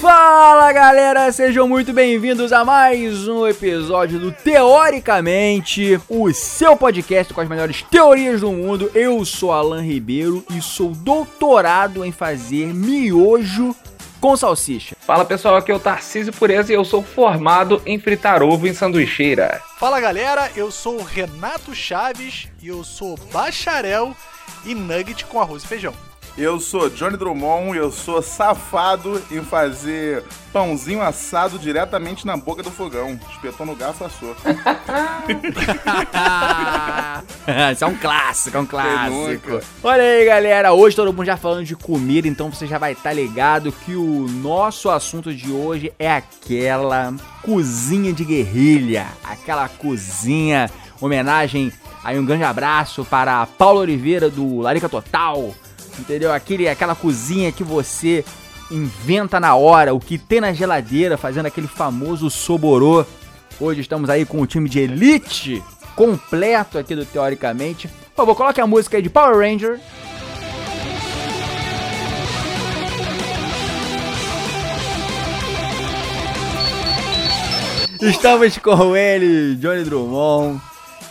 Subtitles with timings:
[0.00, 7.42] Fala galera, sejam muito bem-vindos a mais um episódio do Teoricamente, o seu podcast com
[7.42, 8.90] as melhores teorias do mundo.
[8.94, 13.76] Eu sou Alan Ribeiro e sou doutorado em fazer miojo
[14.20, 14.96] com salsicha.
[15.00, 18.74] Fala pessoal, aqui é o Tarcísio Pureza e eu sou formado em fritar ovo em
[18.74, 19.62] sanduicheira.
[19.78, 24.14] Fala galera, eu sou o Renato Chaves e eu sou bacharel
[24.66, 26.07] em nugget com arroz e feijão.
[26.38, 32.62] Eu sou Johnny Drummond e eu sou safado em fazer pãozinho assado diretamente na boca
[32.62, 33.18] do fogão.
[33.28, 34.36] Espetou no garfo assou.
[37.72, 39.60] Isso é um clássico, é um clássico.
[39.82, 40.72] Olha aí, galera.
[40.72, 44.28] Hoje todo mundo já falando de comida, então você já vai estar ligado que o
[44.28, 49.08] nosso assunto de hoje é aquela cozinha de guerrilha.
[49.24, 51.72] Aquela cozinha, homenagem
[52.04, 55.52] aí um grande abraço para a Paula Oliveira do Larica Total.
[55.98, 56.32] Entendeu?
[56.32, 58.24] Aquele, aquela cozinha que você
[58.70, 63.04] inventa na hora, o que tem na geladeira, fazendo aquele famoso soborô.
[63.60, 65.62] Hoje estamos aí com o time de elite
[65.96, 67.88] completo aqui do Teoricamente.
[67.88, 69.80] Por favor, coloque a música aí de Power Ranger.
[78.00, 80.60] Estamos com ele, Johnny Drummond.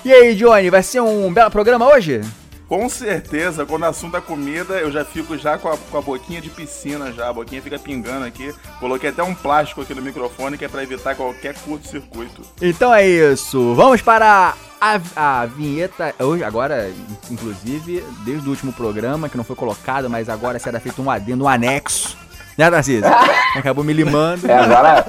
[0.05, 2.21] E aí, Johnny, vai ser um belo programa hoje?
[2.67, 6.01] Com certeza, quando o assunto é comida, eu já fico já com a, com a
[6.01, 7.29] boquinha de piscina já.
[7.29, 8.53] A boquinha fica pingando aqui.
[8.79, 12.41] Coloquei até um plástico aqui no microfone que é pra evitar qualquer curto-circuito.
[12.61, 13.73] Então é isso.
[13.73, 16.13] Vamos para a, a vinheta.
[16.19, 16.91] Hoje, agora,
[17.31, 21.45] inclusive, desde o último programa, que não foi colocado, mas agora será feito um adendo,
[21.45, 22.17] um anexo.
[22.57, 23.05] Né, Tarcísio?
[23.55, 24.49] Acabou me limando.
[24.49, 25.05] É, agora,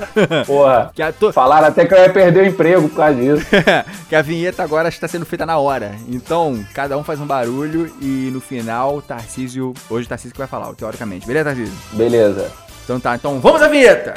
[0.46, 3.46] porra, Que a, to- falaram até que eu ia perder o emprego por causa disso.
[4.08, 5.94] que a vinheta agora está sendo feita na hora.
[6.08, 9.72] Então, cada um faz um barulho e no final, Tarcísio.
[9.88, 11.26] Hoje o Tarcísio que vai falar, teoricamente.
[11.26, 11.74] Beleza, Tarcísio?
[11.92, 12.50] Beleza.
[12.84, 14.14] Então tá, então vamos à vinheta!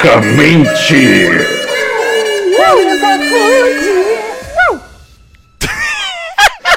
[0.00, 1.59] Teoricamente.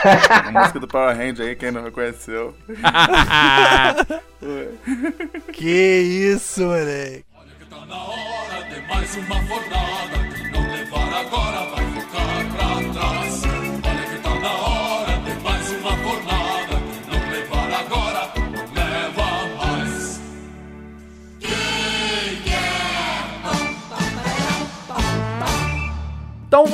[0.05, 2.55] A música do Power Ranger aí, quem não reconheceu.
[5.53, 7.23] Que isso, moleque.
[7.69, 11.72] Tá na hora de mais uma fornada que não levar agora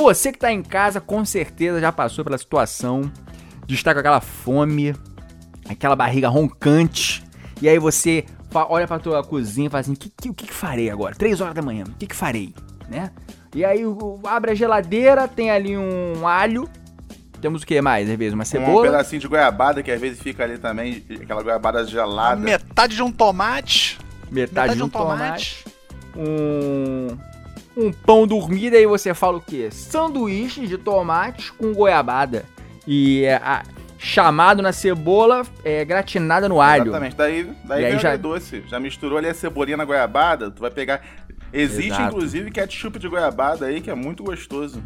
[0.00, 3.10] você que tá em casa com certeza já passou pela situação
[3.66, 4.94] de estar com aquela fome,
[5.68, 7.22] aquela barriga roncante,
[7.62, 10.52] e aí você olha pra tua cozinha e fala assim, que, que- o que, que
[10.54, 11.14] farei agora?
[11.14, 12.52] Três horas da manhã, o que, que farei?
[12.88, 13.10] Né?
[13.54, 16.68] E aí o- abre a geladeira, tem ali um alho,
[17.40, 18.10] temos o que mais?
[18.10, 21.42] Às vezes uma Um cebola, pedacinho de goiabada que às vezes fica ali também, aquela
[21.42, 22.40] goiabada gelada.
[22.40, 23.98] Metade de um tomate.
[24.30, 25.64] metade de um tomate,
[26.16, 27.16] um,
[27.80, 29.68] um pão dormido, aí você fala o quê?
[29.70, 32.44] Sanduíche de tomate com goiabada.
[32.86, 33.62] E é, a-
[33.98, 36.84] chamado na cebola, é, gratinada no alho.
[36.88, 37.16] Exatamente.
[37.16, 38.62] Daí, daí E aí vem já- doce.
[38.68, 41.00] Já misturou ali a cebolinha na goiabada, tu vai pegar...
[41.52, 42.02] Existe, Exato.
[42.16, 44.80] inclusive, ketchup de goiabada aí, que é muito gostoso.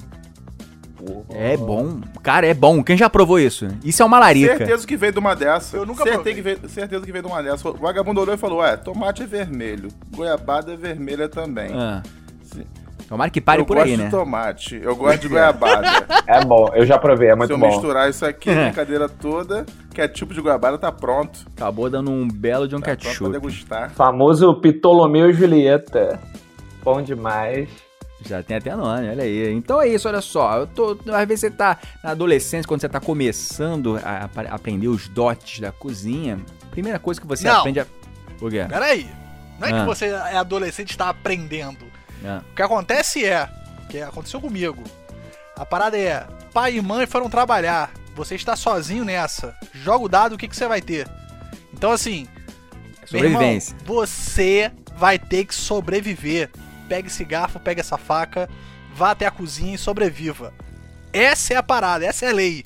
[1.35, 2.01] É bom.
[2.23, 2.83] Cara, é bom.
[2.83, 3.69] Quem já provou isso?
[3.85, 4.57] Isso é uma larica.
[4.57, 5.77] Certeza que veio de uma dessa.
[5.77, 7.69] Eu nunca Certeza que veio, certeza que veio de uma dessa.
[7.69, 11.71] O vagabundo olhou e falou, ué, tomate é vermelho, goiabada é vermelha também.
[11.75, 12.03] Ah,
[12.43, 12.67] Se-
[13.09, 14.11] tomara que pare eu por gosto aí, de né?
[14.11, 15.89] tomate, eu gosto de goiabada.
[16.27, 17.67] É bom, eu já provei, é Se muito eu bom.
[17.69, 21.41] misturar isso aqui, a brincadeira toda, ketchup de goiabada tá pronto.
[21.55, 23.31] Acabou dando um belo de um Tá pronto pra ketchup.
[23.33, 23.91] degustar.
[23.91, 26.19] Famoso Ptolomeu e Julieta.
[26.83, 27.69] Bom demais.
[28.27, 29.53] Já tem até nome, olha aí.
[29.53, 30.57] Então é isso, olha só.
[30.61, 34.89] Eu tô, às vezes você tá na adolescência, quando você tá começando a, a aprender
[34.89, 36.39] os dotes da cozinha,
[36.71, 37.59] primeira coisa que você Não.
[37.61, 37.87] aprende a.
[38.41, 38.65] O quê?
[38.67, 39.07] Peraí.
[39.61, 39.81] Não é Ah.
[39.81, 41.85] que você é adolescente e tá aprendendo.
[42.25, 43.49] Ah, O que acontece é,
[43.89, 44.83] que aconteceu comigo.
[45.57, 47.93] A parada é, pai e mãe foram trabalhar.
[48.15, 49.57] Você está sozinho nessa.
[49.73, 51.09] Joga o dado, o que, que você vai ter?
[51.73, 52.29] Então assim,
[53.13, 53.77] meu irmão, sobrevivência.
[53.85, 56.51] você vai ter que sobreviver.
[56.89, 58.49] Pegue esse garfo, pegue essa faca,
[58.95, 60.53] vá até a cozinha e sobreviva.
[61.13, 62.65] Essa é a parada, essa é a lei.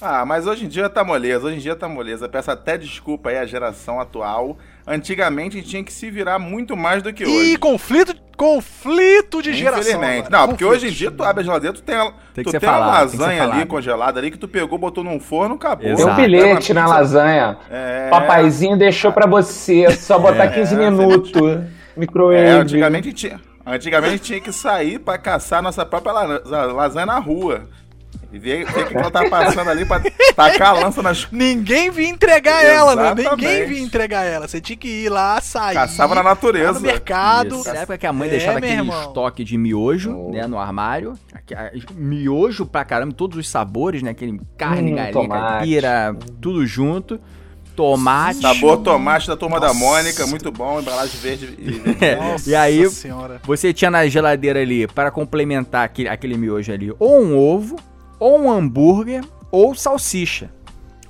[0.00, 2.28] Ah, mas hoje em dia tá moleza, hoje em dia tá moleza.
[2.28, 4.58] Peço até desculpa aí à geração atual.
[4.86, 7.52] Antigamente a gente tinha que se virar muito mais do que hoje.
[7.52, 9.80] Ih, conflito, conflito de geração.
[9.80, 10.26] Infelizmente.
[10.26, 10.38] agora.
[10.42, 10.82] Não, porque Conflito.
[10.84, 11.96] hoje em dia tu abre a geladeira, tu tem,
[12.34, 13.68] Tem que tu tem uma falado, tem que ser lasanha ali falado.
[13.68, 15.84] congelada ali que tu pegou, botou num forno, acabou.
[15.84, 16.10] Tem Exato.
[16.12, 17.56] um bilhete Pega na uma lasanha.
[17.70, 18.08] É.
[18.10, 21.58] Papaizinho deixou pra você, só botar 15 minutos.
[21.96, 22.38] Micro-ondas.
[22.40, 23.40] É, antigamente tinha.
[23.64, 27.62] Antigamente tinha que sair pra caçar nossa própria la- lasanha na rua.
[28.32, 30.00] E ver, ver o que ela tá passando ali pra
[30.34, 31.26] tacar a lança nas.
[31.32, 33.14] Ninguém vinha entregar ela, né?
[33.30, 34.48] Ninguém vinha entregar ela.
[34.48, 35.74] Você tinha que ir lá, sair.
[35.74, 36.74] Caçava na natureza.
[36.74, 37.54] no mercado.
[37.56, 37.68] Isso.
[37.72, 39.00] Na época que a mãe É, deixava meu aquele irmão.
[39.02, 40.32] estoque de miojo, Oh.
[40.32, 41.14] né, no armário.
[41.94, 44.10] Miojo pra caramba, todos os sabores, né?
[44.10, 47.20] Aquele carne, Hum, galinha, caipira, tudo junto.
[47.74, 48.40] Tomate.
[48.40, 49.78] Sabor tomate da turma da Nossa.
[49.78, 52.16] Mônica, muito bom, embalagem verde e verde.
[52.16, 53.38] Nossa E aí- senhora.
[53.44, 57.76] Você tinha na geladeira ali, para complementar aquele, aquele miojo ali, ou um ovo,
[58.18, 60.50] ou um hambúrguer, ou salsicha.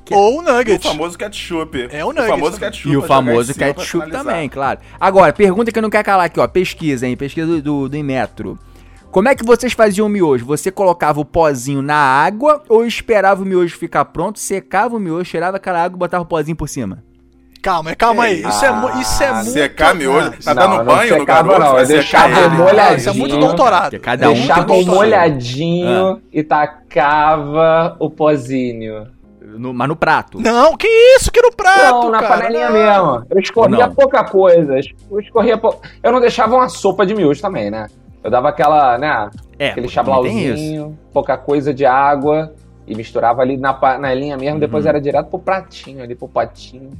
[0.04, 0.82] Que- Ou E o nugget.
[0.86, 1.88] famoso ketchup.
[1.90, 2.70] É o nugget famoso também.
[2.70, 2.88] ketchup.
[2.92, 4.78] E o famoso ketchup também, claro.
[5.00, 6.46] Agora, pergunta que não quer calar aqui, ó.
[6.46, 7.16] Pesquisa, hein?
[7.16, 8.56] Pesquisa do, do, do Inmetro.
[9.10, 10.44] Como é que vocês faziam o miojo?
[10.46, 15.28] Você colocava o pozinho na água ou esperava o miojo ficar pronto, secava o miojo,
[15.28, 17.02] tirava aquela água e botava o pozinho por cima?
[17.66, 18.42] Calma, calma aí.
[18.42, 19.50] Isso é, isso é muito.
[19.50, 20.30] Secar miojo.
[20.44, 21.58] Tá Não, dando não banho no garoto?
[21.58, 22.48] não, vai ele.
[22.50, 22.96] molhadinho.
[22.96, 23.98] Isso é muito doutorado.
[23.98, 29.08] Cada um Deixava molhadinho e tacava o pozinho.
[29.58, 30.40] No- mas no prato.
[30.40, 30.86] Não, que
[31.16, 31.32] isso?
[31.32, 32.36] Que no prato, Não, na cara.
[32.36, 32.72] panelinha não.
[33.12, 33.26] mesmo.
[33.30, 33.94] Eu escorria Não.
[33.96, 34.78] pouca coisa.
[35.10, 35.80] Eu escorria pou...
[36.04, 37.88] Eu não deixava uma sopa de miojo também, né?
[38.22, 39.28] Eu dava aquela, né?
[39.58, 42.52] É, aquele chablauzinho, pouca coisa de água
[42.86, 44.60] e misturava ali na panelinha mesmo.
[44.60, 44.90] Depois Uhum.
[44.90, 46.90] era direto pro pratinho ali, pro potinho.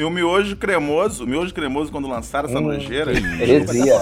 [0.00, 3.12] E o miojo cremoso, o miojo cremoso quando lançaram essa Hum, nojeira.
[3.12, 3.94] heresia.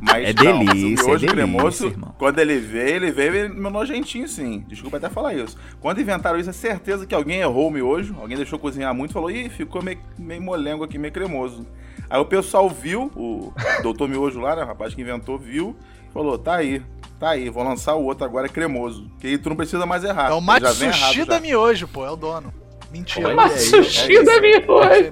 [0.00, 2.14] Mas É não, delícia, mas o é miojo delícia, cremoso, irmão.
[2.18, 4.64] quando ele veio, ele veio meio nojentinho sim.
[4.66, 5.56] Desculpa até falar isso.
[5.80, 9.14] Quando inventaram isso, é certeza que alguém errou o miojo, alguém deixou cozinhar muito e
[9.14, 11.64] falou, ih, ficou meio, meio molengo aqui, meio cremoso.
[12.10, 13.52] Aí o pessoal viu, o
[13.84, 15.76] doutor miojo lá, né, o rapaz que inventou, viu,
[16.12, 16.82] falou, tá aí,
[17.20, 19.08] tá aí, vou lançar o outro agora cremoso.
[19.20, 20.30] Que aí tu não precisa mais errar.
[20.30, 21.40] É o ele já vem Matsushi errado da já.
[21.40, 22.04] miojo, pô.
[22.04, 22.52] É o dono.
[22.90, 23.48] Mentira.
[23.50, 25.08] Sushi é da miojo.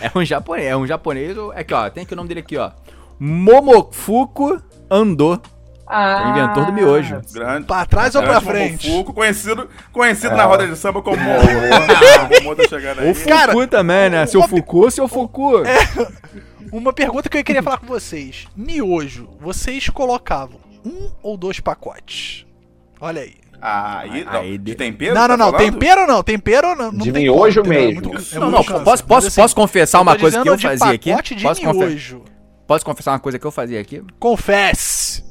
[0.00, 1.36] é um japonês, é um japonês.
[1.54, 2.70] Aqui, ó, tem aqui o nome dele aqui, ó.
[3.18, 4.60] Momofuku
[4.90, 5.40] Ando,
[5.86, 7.20] Ah, inventor do miojo.
[7.32, 7.66] Grande.
[7.66, 8.88] Pra trás ou pra frente?
[8.88, 10.36] Momofuku, conhecido, conhecido É.
[10.36, 11.38] na roda de samba como Momo.
[12.40, 13.08] O Momo tá chegando aí.
[13.08, 14.26] Ou Fuku Cara, também, né?
[14.26, 15.52] Seu uma- Fuku, seu Fuku.
[16.72, 18.48] Uma pergunta que eu queria falar com vocês.
[18.56, 22.44] Miojo, vocês colocavam um ou dois pacotes?
[23.00, 23.36] Olha aí.
[23.66, 25.14] Ah, aí, não, Aí de de- tempero?
[25.14, 25.58] não, tá não, não.
[25.58, 26.22] Tempero não.
[26.22, 26.92] Tempero não.
[26.92, 27.72] não De tem miojo como?
[27.72, 28.02] É mesmo.
[28.02, 28.36] muito- Isso.
[28.36, 28.84] é Não, muito não, chance.
[28.84, 31.10] posso, posso, assim, posso confessar eu uma coisa que eu fazia aqui?
[31.10, 32.22] pacote de Posso, confe- miojo.
[32.66, 34.02] posso confessar uma coisa que eu fazia aqui?
[34.20, 35.24] Confesse.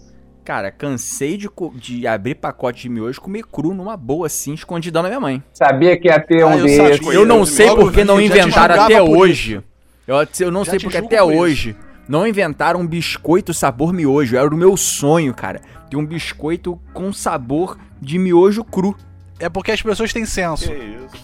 [0.43, 5.03] Cara, cansei de, de abrir pacote de miojo e comer cru numa boa assim, escondidão
[5.03, 5.43] na minha mãe.
[5.53, 6.97] Sabia que ia ter Ah, um eu desses.
[6.97, 7.13] sabia.
[7.13, 9.61] Eu não sei porque não inventaram até hoje.
[10.07, 11.73] Eu, eu não Já sei porque até por isso.
[12.07, 14.35] Não inventaram um biscoito sabor miojo.
[14.37, 15.61] Era o meu sonho, cara.
[15.89, 18.95] Ter um biscoito com sabor de miojo cru.
[19.39, 20.67] É porque as pessoas têm senso.
[20.69, 21.23] Que isso.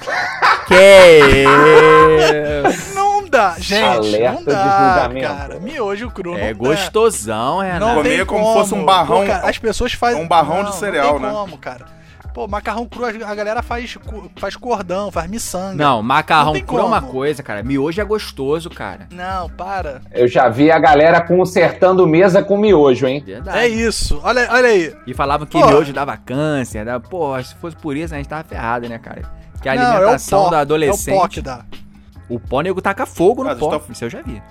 [0.67, 2.63] Que é...
[2.93, 3.83] Não dá, gente.
[3.83, 5.27] Alerta não de dá, julgamento.
[5.27, 5.59] cara.
[5.59, 7.95] Miojo cru é não gostosão, Não Renato.
[7.95, 8.53] Comer tem como como.
[8.59, 10.21] fosse um barrão- Pô, cara, as pessoas fazem.
[10.21, 11.33] um barrão de Não, cereal, não tem né?
[11.33, 11.85] como, cara.
[12.33, 13.97] Pô, macarrão cru, a galera faz,
[14.37, 15.83] faz cordão, faz miçanga.
[15.83, 17.11] Não, macarrão Não cru é uma como.
[17.13, 17.63] coisa, cara.
[17.63, 19.07] Miojo é gostoso, cara.
[19.11, 20.01] Não, para.
[20.11, 23.23] Eu já vi a galera consertando mesa com miojo, hein?
[23.25, 23.57] Verdade.
[23.57, 24.19] É isso.
[24.23, 24.95] Olha, olha aí.
[25.07, 25.65] E falavam que Pô.
[25.67, 26.85] miojo dava câncer.
[26.85, 26.99] Dava...
[26.99, 29.23] Pô, se fosse por isso, a gente tava ferrado, né, cara?
[29.61, 31.15] Que a Não, alimentação é o pó, da É adolescente.
[31.15, 31.61] o pó que dá.
[32.29, 33.75] O pó nego taca fogo no Mas pó.
[33.75, 34.41] está- Isso eu já vi.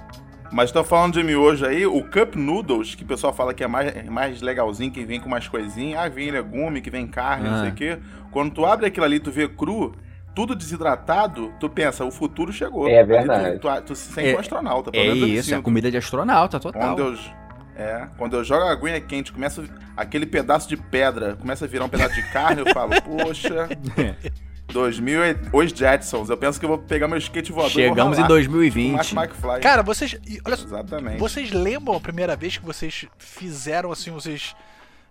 [0.50, 3.66] Mas tô falando de miojo aí, o Cup Noodles, que o pessoal fala que é
[3.66, 6.00] mais, é mais legalzinho, que vem com umas coisinhas.
[6.00, 7.60] Ah, vem legume, que vem carne, não Ah.
[7.60, 7.98] sei o quê.
[8.30, 9.94] Quando tu abre aquilo ali, tu vê cru,
[10.34, 12.88] tudo desidratado, tu pensa, o futuro chegou.
[12.88, 13.58] É verdade.
[13.58, 14.90] Tu, tu- tu se sente É- um astronauta.
[14.90, 16.80] pelo É menos me isso, é comida de astronauta, total.
[16.96, 17.18] Quando eu,
[17.76, 19.62] é, quando eu jogo a aguinha quente, começa
[19.96, 23.68] aquele pedaço de pedra, começa a virar um pedaço de carne, eu falo, poxa,
[24.72, 27.88] 2000, e- os Jetsons, eu penso que eu vou pegar meu skate voador e vou
[27.90, 28.28] Chegamos em ralar.
[28.28, 29.14] 2020.
[29.14, 29.60] Mark McFly.
[29.60, 30.16] Cara, vocês.
[30.44, 30.64] Olha só.
[30.64, 31.18] Exatamente.
[31.18, 34.54] Vocês lembram a primeira vez que vocês fizeram assim, vocês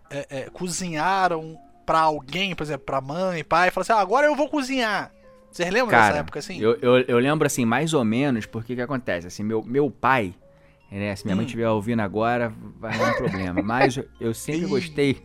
[0.10, 4.28] é, é, cozinharam pra alguém, por exemplo, pra mãe, pai, e falaram assim: ah, agora
[4.28, 5.12] eu vou cozinhar.
[5.52, 6.60] Vocês lembram dessa Cara, época assim?
[6.62, 9.26] eu, eu, eu lembro assim, mais ou menos, porque que acontece?
[9.28, 10.36] Assim, meu, meu pai,
[10.92, 11.16] né?
[11.16, 11.48] Se minha mãe Hum.
[11.48, 13.64] estiver ouvindo agora, vai dar um problema.
[13.64, 15.24] Mas eu, eu sempre gostei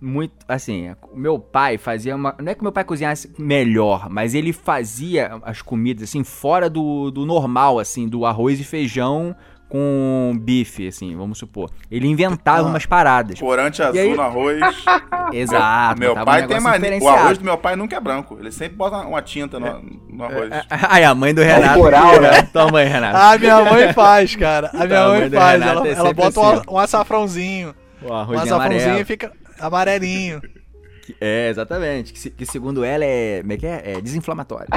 [0.00, 0.32] muito.
[0.48, 2.34] Assim, o meu pai fazia uma.
[2.40, 7.10] Não é que meu pai cozinhasse melhor, mas ele fazia as comidas assim, fora do,
[7.10, 9.34] do normal, assim, do arroz e feijão
[9.68, 11.68] com bife, assim, vamos supor.
[11.90, 12.70] Ele inventava Ah.
[12.70, 13.40] umas paradas.
[13.40, 14.60] Corante azul aí- no arroz.
[15.32, 15.98] Exato.
[15.98, 16.98] meu botava um pai tem mania.
[17.02, 18.36] O arroz do meu pai nunca é branco.
[18.38, 20.50] Ele sempre bota uma tinta no, no arroz.
[20.70, 21.80] Ai, a mãe do Renato.
[21.80, 22.42] Autoral, né?
[22.52, 23.16] Tua mãe, Renato.
[23.16, 24.70] Ah, minha mãe faz, cara.
[24.72, 25.62] A minha mãe mãe faz.
[25.62, 26.62] Ela, é ela bota um, assim.
[26.70, 27.74] um açafrãozinho.
[28.02, 29.00] O Um arrozinho açafrãozinho amarelo.
[29.00, 30.40] e fica amarelinho.
[30.40, 32.12] Que- É, exatamente.
[32.12, 33.40] Que, que segundo ela é.
[33.40, 33.92] Como é que é?
[33.92, 34.66] É desinflamatório.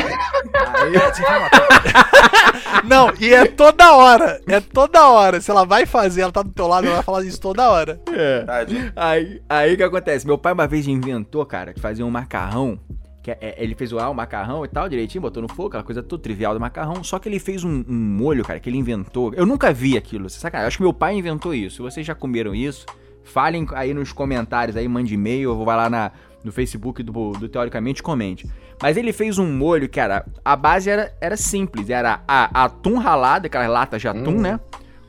[2.85, 4.39] Não, e é toda hora.
[4.47, 5.41] É toda hora.
[5.41, 7.99] Se ela vai fazer, ela tá do teu lado, ela vai falar isso toda hora.
[8.11, 8.43] É.
[8.43, 8.91] Tadinho.
[8.95, 10.25] Aí, aí o que acontece?
[10.25, 12.79] Meu pai uma vez inventou, cara, de fazer um macarrão.
[13.21, 15.83] Que é- ele fez o, ah, o macarrão e tal, direitinho, botou no fogo, aquela
[15.83, 17.03] coisa toda trivial do macarrão.
[17.03, 19.33] Só que ele fez um, um molho, cara, que ele inventou.
[19.33, 20.67] Eu nunca vi aquilo, você sacanagem.
[20.67, 21.83] Acho que meu pai inventou isso.
[21.83, 22.85] Vocês já comeram isso,
[23.29, 26.11] falem aí nos comentários, aí mande e-mail, ou vai lá na,
[26.43, 28.47] no Facebook do, do Teoricamente comente.
[28.81, 31.89] Mas ele fez um molho, cara, a base era, era simples.
[31.89, 34.41] Era a, atum ralado, aquelas latas de atum, Hum.
[34.41, 34.59] né?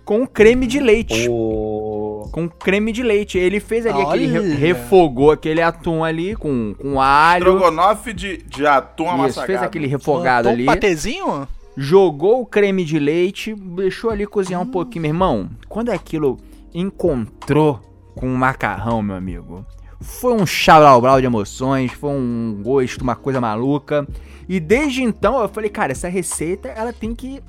[0.05, 2.29] Com creme de leite O...
[2.33, 3.39] com creme de leite.
[3.39, 4.27] Ele fez ali aquele.
[4.27, 7.45] re- refogou aquele atum ali com, com alho.
[7.47, 9.47] Estrogonofe de, de atum Isso, amassagado.
[9.47, 10.63] fez aquele refogado Botou ali.
[10.65, 11.49] Um patezinho?
[11.77, 15.03] Jogou o creme de leite, deixou ali cozinhar um pouquinho.
[15.03, 16.39] Meu irmão, quando aquilo
[16.75, 17.81] encontrou
[18.15, 19.65] com macarrão, meu amigo,
[20.01, 24.07] foi um chabrau de emoções, foi um gosto, uma coisa maluca.
[24.49, 27.43] E desde então eu falei, cara, essa receita ela tem que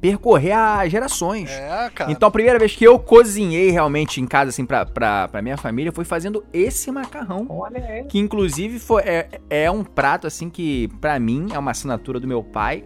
[0.00, 1.50] percorrer as gerações.
[1.50, 2.12] É, cara.
[2.12, 5.56] Então a primeira vez que eu cozinhei realmente em casa, assim, pra, pra, pra minha
[5.56, 7.46] família, foi fazendo esse macarrão.
[7.48, 8.04] Olha aí.
[8.04, 12.28] Que inclusive foi, é, é um prato, assim, que pra mim é uma assinatura do
[12.28, 12.84] meu pai.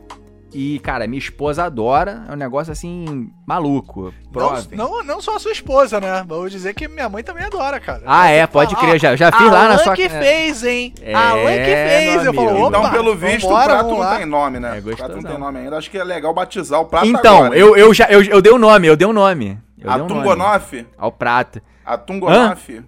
[0.53, 2.25] E, cara, minha esposa adora.
[2.29, 4.13] É um negócio, assim, maluco.
[4.33, 4.77] Prove.
[4.77, 6.25] não, não, não só a sua esposa, né?
[6.27, 8.03] Vou dizer que minha mãe também adora, cara.
[8.07, 8.99] Ah, é, pode crer.
[8.99, 9.95] Já, já fiz lá na sua...
[9.95, 10.95] que fez, hein?
[11.03, 12.25] É, Alan que fez.
[12.25, 14.77] Eu falo, opa, Então, pelo visto, vambora, o prato não tem nome, né?
[14.77, 15.77] É o prato não tem nome ainda.
[15.77, 17.59] Acho que é legal batizar o prato Então, agora.
[17.59, 19.59] eu, eu já eu, eu dei o nome, eu dei o nome.
[19.79, 20.87] Eu nome Gonoff?
[20.97, 21.61] Ao prato.
[21.85, 22.83] Atum Gonoff?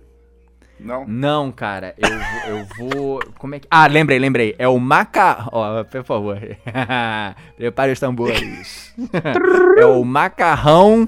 [0.82, 1.04] Não.
[1.06, 3.20] Não, cara, eu, vou- eu vou.
[3.38, 3.68] Como é que.
[3.70, 4.54] Ah, lembrei, lembrei.
[4.58, 5.48] É o macarrão.
[5.52, 6.38] Ó, por favor.
[7.56, 8.94] Prepare os tambores.
[9.78, 11.04] é o macarrão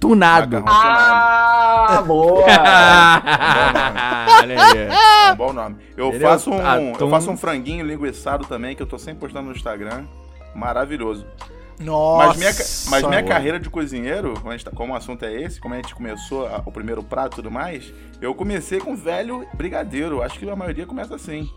[0.00, 0.60] tunado.
[0.62, 2.44] Macarrão Ah, boa!
[4.42, 4.78] Olha aí.
[5.28, 5.76] É um bom nome.
[5.96, 6.92] Eu Ele faço, um, atum.
[6.98, 10.04] eu faço um franguinho linguiçado também, que eu tô sempre postando no Instagram.
[10.54, 11.26] Maravilhoso.
[11.80, 12.26] Nossa.
[12.28, 13.32] Mas minha, mas minha boa.
[13.34, 16.62] carreira de cozinheiro, como, tá- como o assunto é esse, como a gente começou a-
[16.64, 20.22] o primeiro prato e tudo mais, eu comecei com velho brigadeiro.
[20.22, 21.48] Acho que a maioria começa assim.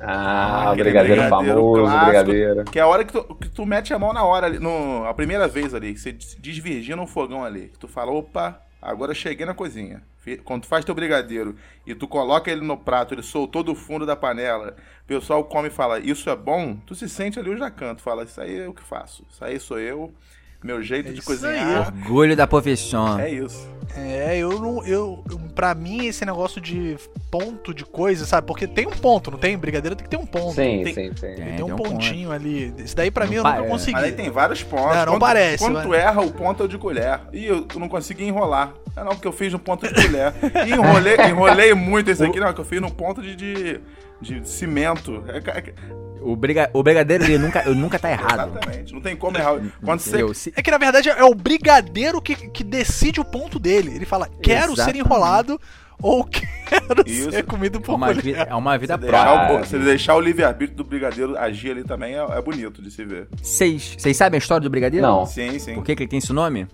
[0.00, 2.04] Ah, Aquele brigadeiro brigadeiro famoso, clássico.
[2.04, 2.64] brigadeiro.
[2.64, 5.04] Que é a hora que tu, que tu mete a mão na hora, ali, no,
[5.04, 7.68] a primeira vez ali, que você se desvirgina no fogão ali.
[7.68, 10.02] Que tu fala, opa, agora eu cheguei na cozinha.
[10.44, 11.56] Quando tu faz teu brigadeiro
[11.86, 15.68] e tu coloca ele no prato, ele soltou do fundo da panela, o pessoal come
[15.68, 18.68] e fala, isso é bom, tu se sente ali o jacanto, fala, isso aí é
[18.68, 20.12] o que faço, isso aí sou eu,
[20.62, 21.92] meu jeito É de cozinhar.
[21.94, 23.18] Orgulho da profissão.
[23.18, 23.68] É isso.
[23.96, 24.84] É, eu não.
[24.86, 25.24] Eu,
[25.54, 26.96] pra mim, esse negócio de
[27.30, 28.46] ponto de coisa, sabe?
[28.46, 29.56] Porque tem um ponto, não tem?
[29.56, 30.54] Brigadeiro tem que ter um ponto.
[30.54, 31.26] Sim, Tem- sim, sim.
[31.26, 31.90] É, Tem tem um um ponto.
[31.92, 32.72] pontinho ali.
[32.78, 33.68] Isso daí pra Não mim eu nunca é.
[33.68, 33.92] consegui.
[33.92, 34.94] Mas aí tem vários pontos.
[34.94, 37.20] Não, não quando, parece, Quando mas- tu erra, o ponto é o de colher.
[37.32, 38.74] E eu não consegui enrolar.
[38.94, 40.34] É não, porque eu fiz no ponto de colher.
[40.66, 43.80] E enrolei, enrolei muito esse aqui, não, que eu fiz no ponto de, de,
[44.20, 45.24] de cimento.
[45.28, 45.74] É, é,
[46.22, 46.70] O, briga...
[46.72, 48.50] o brigadeiro ele nunca, ele nunca tá errado.
[48.50, 48.92] exatamente.
[48.92, 49.60] Não tem como errar.
[49.84, 50.08] Quando você.
[50.10, 50.34] Entendeu?
[50.34, 53.94] Se- É que na verdade é o brigadeiro que, que decide o ponto dele.
[53.94, 54.98] Ele fala, quero ser Exatamente.
[55.00, 55.60] enrolado
[56.00, 57.30] ou quero Isso.
[57.32, 59.58] ser comido É por uma, vida, é uma vida Você própria.
[59.64, 63.28] você deixar o livre-arbítrio do brigadeiro agir ali também é, é bonito de se ver.
[63.42, 65.04] Vocês vocês sabem a história do brigadeiro?
[65.06, 65.26] Não.
[65.26, 65.74] Sim, sim.
[65.74, 66.66] Por que, que ele tem esse nome?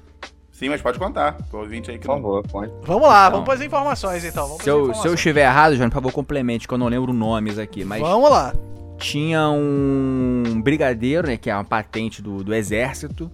[0.53, 1.33] Sim, mas pode contar.
[1.51, 2.23] Pro ouvinte aí que Por não.
[2.23, 2.73] favor, conte.
[2.85, 4.47] Vamos lá, Então, vamos para as informações então.
[4.47, 5.15] Vamos Se eu, se eu informações.
[5.15, 7.85] estiver errado, João, por favor, complemente, que eu não lembro nomes aqui.
[7.85, 8.55] Mas Vamos lá.
[8.99, 13.31] Tinha um brigadeiro, né, que é uma patente do, do exército,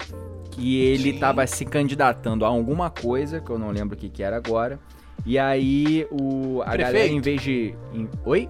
[0.50, 1.18] que ele Sim.
[1.18, 4.78] tava se candidatando a alguma coisa, que eu não lembro o que, que era agora.
[5.24, 6.92] E aí o, a Prefeito?
[6.92, 7.74] galera, em vez de.
[7.92, 8.48] em- oi?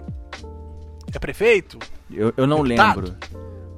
[1.13, 1.77] É prefeito?
[2.11, 3.01] Eu, eu não Deputado?
[3.01, 3.15] lembro.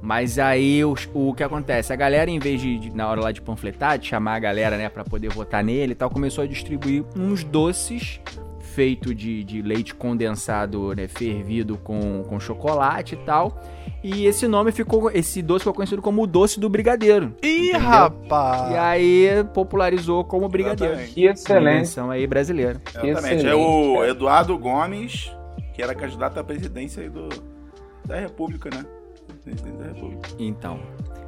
[0.00, 1.92] Mas aí os- o, que acontece?
[1.92, 4.76] A galera, em vez de, de- na hora lá de panfletar, de chamar a galera,
[4.76, 8.20] né, pra poder votar nele e tal, começou a distribuir uns doces
[8.74, 13.62] feito de, de leite condensado, né, fervido com, com chocolate e tal.
[14.02, 17.34] E esse nome ficou, esse doce ficou conhecido como o doce do brigadeiro.
[17.42, 17.80] Ih, Entendeu?
[17.80, 18.72] rapaz.
[18.72, 20.94] E aí popularizou como brigadeiro.
[20.94, 21.14] Exatamente.
[21.14, 21.74] Que excelente.
[21.76, 22.80] Invenção aí brasileira.
[23.02, 23.46] Exatamente.
[23.46, 24.04] É o.
[24.04, 25.30] Eduardo Gomes,
[25.72, 27.28] que era candidato à presidência aí do,
[28.04, 28.84] da República, né?
[29.78, 30.30] Da República.
[30.38, 30.80] Então.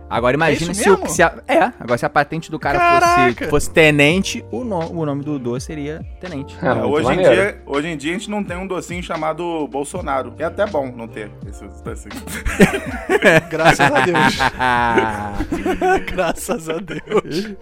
[0.08, 2.78] Agora imagina isso se, o, se a, é, agora se a patente do cara
[3.34, 6.56] fosse, fosse tenente, o, no- o nome do doce seria tenente.
[6.62, 9.66] É, É, hoje, em dia, hoje em dia a gente não tem um docinho chamado
[9.68, 10.32] Bolsonaro.
[10.38, 12.14] É até bom não ter esse docinho.
[13.50, 14.38] Graças a Deus.
[16.12, 17.56] Graças a Deus.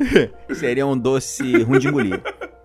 [0.59, 2.21] seria um doce ruim de engolir.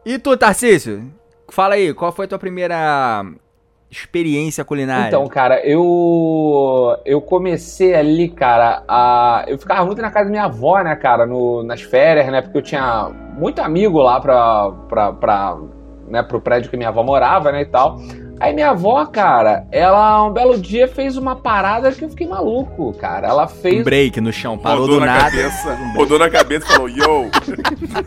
[0.06, 1.12] E tu, Tarcísio?
[1.52, 3.26] Fala aí, qual foi a tua primeira
[3.90, 5.08] experiência culinária?
[5.08, 10.46] Então, cara, eu eu comecei ali, cara, a eu ficava muito na casa da minha
[10.46, 14.72] avó, né, cara, no, nas férias, né, porque eu tinha muito amigo lá pra,
[15.14, 15.58] pra,
[16.08, 17.98] né, pro prédio que minha avó morava, né, e tal.
[18.40, 22.94] Aí minha avó, cara, ela um belo dia fez uma parada que eu fiquei maluco,
[22.94, 23.28] cara.
[23.28, 25.24] Ela um fez break no chão, parou rodou do na nada.
[25.24, 27.30] cabeça, rodou na cabeça e falou, yo!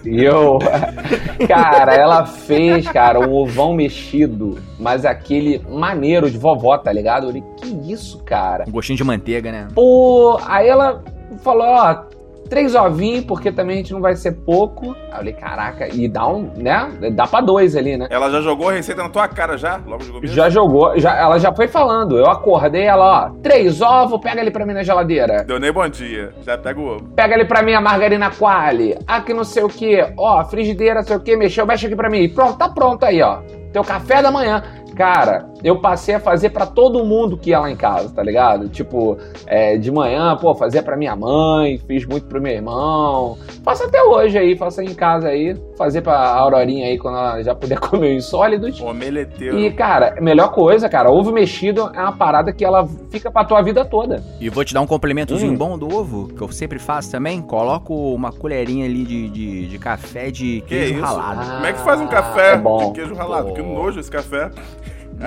[0.04, 0.58] Eu,
[1.46, 7.24] cara, ela fez, cara, um ovão mexido, mas aquele maneiro de vovó, tá ligado?
[7.24, 8.64] Eu falei, que isso, cara?
[8.66, 9.68] Um gostinho de manteiga, né?
[9.74, 11.02] Pô, aí ela
[11.42, 12.04] falou, ó,
[12.48, 14.92] três ovinhos, porque também a gente não vai ser pouco.
[14.92, 16.90] Aí eu falei, caraca, e dá um, né?
[17.12, 18.06] Dá pra dois ali, né?
[18.10, 19.80] Ela já jogou a receita na tua cara já?
[19.86, 20.34] Logo de começo?
[20.34, 22.18] Já jogou, já, ela já foi falando.
[22.18, 25.44] Eu acordei, ela, ó, três ovos, pega ali pra mim na geladeira.
[25.44, 26.32] Deu nem bom dia.
[26.44, 27.04] Já pega o ovo.
[27.14, 28.98] Pega ali pra mim a margarina quali.
[29.06, 30.04] Ah, que não sei o que.
[30.16, 32.28] Ó, frigideira, não sei o que, mexeu, mexe aqui pra mim.
[32.28, 33.38] Pronto, tá pronto aí, ó.
[33.72, 34.62] Teu café da manhã.
[34.94, 38.68] Cara, eu passei a fazer pra todo mundo que ia lá em casa, tá ligado?
[38.68, 39.16] Tipo,
[39.46, 43.38] é, de manhã, pô, fazia pra minha mãe, fiz muito pro meu irmão.
[43.64, 45.56] Faço até hoje aí, faço aí em casa aí.
[45.76, 48.80] Fazer pra Aurorinha aí quando ela já puder comer os sólidos.
[48.80, 49.58] Omeleteiro.
[49.58, 53.62] E, cara, melhor coisa, cara, ovo mexido é uma parada que ela fica pra tua
[53.62, 54.22] vida toda.
[54.40, 55.56] E vou te dar um complementozinho Hum.
[55.56, 57.40] bom do ovo, que eu sempre faço também.
[57.42, 61.02] Coloco uma colherinha ali de, de, de café de Que queijo isso?
[61.02, 61.50] ralado.
[61.52, 62.78] Como é que faz um café é bom.
[62.92, 63.52] de queijo ralado?
[63.52, 64.50] Que nojo esse café.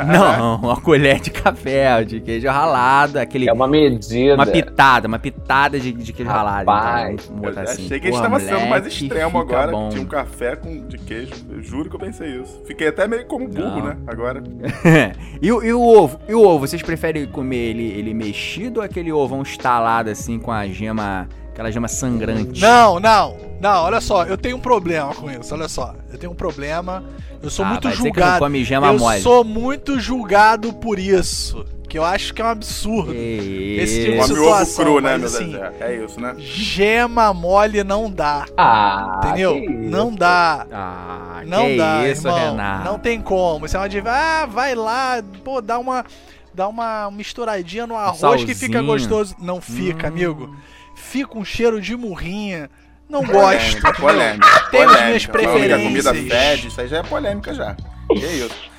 [0.03, 3.49] Não, uma colher de café, de queijo ralado, aquele.
[3.49, 4.35] É uma medida.
[4.35, 6.69] Uma pitada, uma pitada de, de queijo ralado.
[6.69, 7.85] Rapaz, então, Eu botar assim.
[7.85, 9.71] achei que a gente tava sendo mais extremo agora.
[9.71, 9.89] bom.
[9.89, 11.33] Tinha um café com, de queijo.
[11.49, 12.61] Eu juro que eu pensei isso.
[12.65, 13.85] Fiquei até meio como burro, Não.
[13.85, 13.97] né?
[14.07, 14.43] Agora.
[15.41, 16.19] e, o- e o ovo?
[16.27, 16.67] E o ovo?
[16.67, 21.27] Vocês preferem comer ele, ele mexido ou aquele ovão estalado assim com a gema.
[21.55, 22.59] Aquela gema sangrante?
[22.61, 25.95] Não, não, não, olha só, eu tenho um problema com isso, olha só.
[26.11, 27.01] Eu tenho um problema,
[27.41, 28.39] eu sou Ah, muito vai dizer que não julgado.
[28.43, 29.21] come gema eu mole.
[29.21, 31.65] sou muito julgado por isso.
[31.87, 33.13] Que eu acho que é um absurdo.
[33.13, 35.71] Que Esse tipo de situação, cru, né, mas assim- Zezé?
[35.79, 36.35] É isso, né?
[36.39, 38.45] Gema mole não dá.
[38.57, 39.55] Ah, Entendeu?
[39.57, 39.71] isso.
[39.71, 40.67] Não dá.
[40.73, 42.51] Ah, Não dá, isso, irmão.
[42.51, 42.83] Renato.
[42.83, 43.65] Não tem como.
[43.65, 46.03] Isso é uma de ah, vai lá, pô, dá uma
[46.53, 48.91] dá uma misturadinha no arroz que fica salzinho.
[48.91, 49.35] gostoso.
[49.39, 50.09] Não fica, Hum.
[50.09, 50.55] amigo.
[50.95, 52.69] Fica um cheiro de murrinha.
[53.09, 53.81] Não gosto.
[53.81, 54.47] Polêmica, polêmica.
[54.71, 55.05] Tem as polêmica.
[55.05, 56.49] minhas Falando que a comida preferências.
[56.49, 57.75] fede, isso aí já é polêmica já.
[58.07, 58.75] Que isso?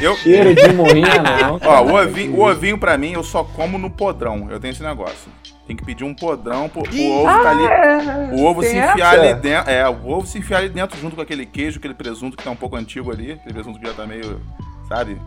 [0.00, 1.60] Eu, Cheiro de morrinha, não.
[1.62, 4.48] Ó, o ovinho, o ovinho pra mim eu só como no podrão.
[4.50, 5.30] Eu tenho esse negócio.
[5.66, 7.64] Tem que pedir um podrão pro, ovo tá ali.
[7.66, 9.20] É, O ovo se enfiar essa?
[9.20, 9.70] ali dentro.
[9.70, 12.50] É, o ovo se enfiar ali dentro junto com aquele queijo, aquele presunto que tá
[12.50, 13.32] um pouco antigo ali.
[13.32, 14.40] Aquele presunto que já tá meio,
[14.88, 15.20] sabe?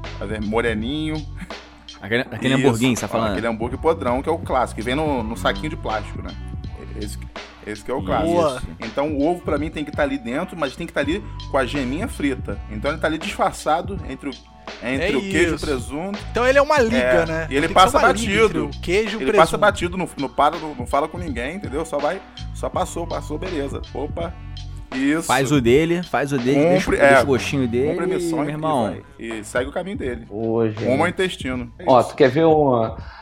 [0.45, 1.23] Moreninho.
[2.01, 2.67] Aquele, aquele Isso.
[2.67, 3.31] hamburguinho, você tá falando?
[3.31, 6.31] Aquele hambúrguer podrão, que é o clássico, que vem no, no saquinho de plástico, né?
[7.01, 7.17] Esse,
[7.67, 8.31] esse que é o clássico.
[8.33, 8.62] Boa.
[8.79, 11.23] Então o ovo pra mim tem que estar ali dentro, mas tem que estar ali
[11.51, 12.59] com a geminha frita.
[12.71, 14.33] Então ele tá ali disfarçado entre o,
[14.83, 16.19] entre É o queijo e o presunto.
[16.31, 17.47] Então ele é uma liga, É, né?
[17.49, 18.69] e ele Tem passa batido.
[18.81, 19.38] queijo e o Ele presunto.
[19.38, 21.85] passa batido, não, não para, não, não fala com ninguém, entendeu?
[21.85, 22.21] Só vai,
[22.53, 23.81] só passou, passou, beleza.
[23.93, 24.33] Opa,
[24.95, 25.23] isso.
[25.23, 27.89] Faz o dele, faz o dele, deixa, Cumpre- deixa é, o gostinho dele.
[27.91, 28.95] Cumpre a missão meu e- irmão.
[29.19, 30.25] E, e segue o caminho dele.
[30.30, 31.71] Rumo ao intestino.
[31.78, 32.10] É Ó, isso.
[32.10, 32.73] tu quer ver um.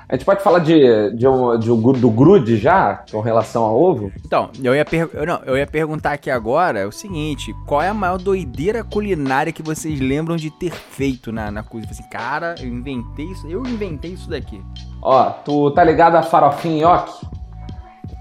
[0.10, 3.78] A gente pode falar de, de, um, de um, do grude já, com relação ao
[3.78, 4.10] ovo?
[4.26, 5.10] Então, eu ia, per...
[5.14, 9.52] eu, não, eu ia perguntar aqui agora o seguinte: qual é a maior doideira culinária
[9.52, 11.92] que vocês lembram de ter feito na, na cozinha?
[11.92, 14.62] Assim, cara, eu inventei isso, eu inventei isso daqui.
[15.02, 17.28] Ó, tu tá ligado a farofinha nhoque?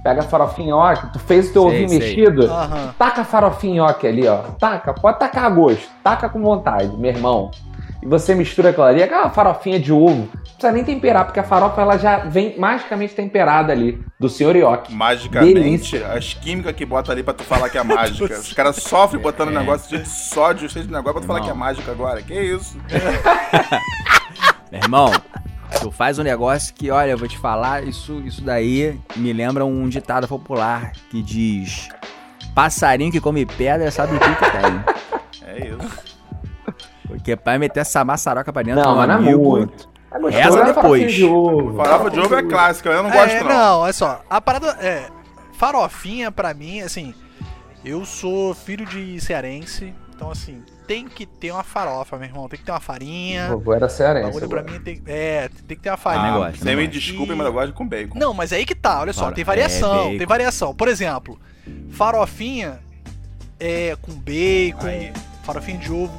[0.07, 1.99] Pega a farofinha nhoque, tu fez o teu Sei, ovinho sei.
[1.99, 2.95] mexido, Aham.
[2.97, 4.37] taca a farofinha nhoque ali, ó.
[4.57, 7.51] Taca, pode tacar a gosto, taca com vontade, meu irmão.
[8.01, 10.29] E você mistura aquela ali, aquela farofinha de ovo.
[10.33, 14.55] Não precisa nem temperar, porque a farofa ela já vem magicamente temperada ali, do senhor
[14.55, 14.95] Ioki.
[14.95, 16.07] Magicamente, Delícia.
[16.13, 18.33] as químicas que bota ali pra tu falar que é mágica.
[18.39, 19.59] Os caras sofrem botando É.
[19.59, 22.23] negócio cheio de sódio, cheio de negócio pra tu falar que é mágica agora.
[22.23, 22.79] Que isso?
[24.71, 25.11] Meu irmão,
[25.81, 29.65] tu faz um negócio que, olha, eu vou te falar, isso, isso daí me lembra
[29.65, 31.89] um ditado popular que diz:
[32.55, 35.49] Passarinho que come pedra sabe o que que tem.
[35.49, 36.07] É isso.
[37.07, 39.89] Porque pra meter essa maçaroca pra dentro, Não, não é amigo, muito.
[40.33, 41.13] É Reza depois.
[41.13, 41.77] de ovo.
[41.77, 43.49] Farofa de ovo é clássica, eu não É, gosto não.
[43.57, 44.23] não, olha só.
[44.31, 45.09] A parada é.
[45.59, 47.15] Farofinha, pra mim, assim.
[47.85, 49.95] Eu sou filho de cearense.
[50.15, 52.49] Então, assim, tem que ter uma farofa, meu irmão.
[52.49, 53.49] Tem que ter uma farinha.
[53.49, 54.27] Vovô era O cearense.
[54.27, 56.31] bagulho pra mim tem, é, tem que ter uma Ah, farinha.
[56.33, 58.19] não gosto, me desculpe, E- mas eu gosto com bacon.
[58.19, 60.75] Não, mas aí que tá, olha só, tem variação, é, tem variação.
[60.75, 61.39] Por exemplo,
[61.91, 62.79] farofinha
[63.59, 65.13] é com bacon, Aí.
[65.45, 66.17] farofinha de ovo.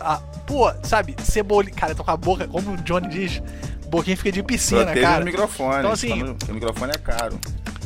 [0.00, 1.74] Ah, pô, sabe, cebolinha.
[1.74, 3.42] Cara, eu tô com a boca, como o Johnny diz,
[3.88, 5.22] boquinha fica de piscina, Proteja cara.
[5.22, 5.78] o microfone.
[5.78, 7.38] Então, assim- o microfone é caro.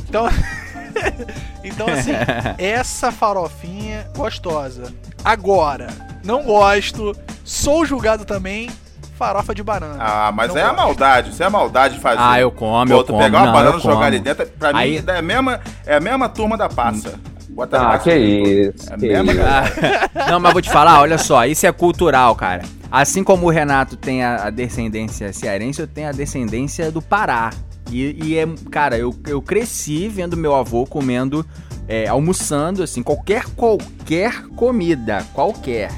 [0.07, 0.25] Então,
[1.63, 2.11] então assim,
[2.57, 4.93] essa farofinha gostosa.
[5.25, 5.87] Agora,
[6.23, 7.11] não gosto,
[7.43, 8.69] sou julgado também,
[9.17, 9.97] farofa de banana.
[9.99, 10.77] Ah, mas Não é a gosto.
[10.77, 11.29] maldade.
[11.31, 12.17] Isso é a maldade de fazer.
[12.21, 13.17] Ah, eu como, Pô, eu como.
[13.17, 15.95] pegar uma Não, banana e jogar ali dentro, pra Aí- mim é a, mesma, é
[15.95, 17.19] a mesma turma da passa.
[17.49, 18.93] Bota Ah, que isso.
[18.93, 19.41] É que mesmo, isso.
[19.41, 22.61] Ah, não, mas vou te falar, olha só, isso é cultural, cara.
[22.91, 27.49] Assim como o Renato tem a, a descendência cearense, eu tenho a descendência do Pará.
[27.89, 31.45] E, e é, cara, eu, eu cresci vendo meu avô comendo,
[31.87, 35.91] é, almoçando, assim, qualquer, qualquer comida, qualquer.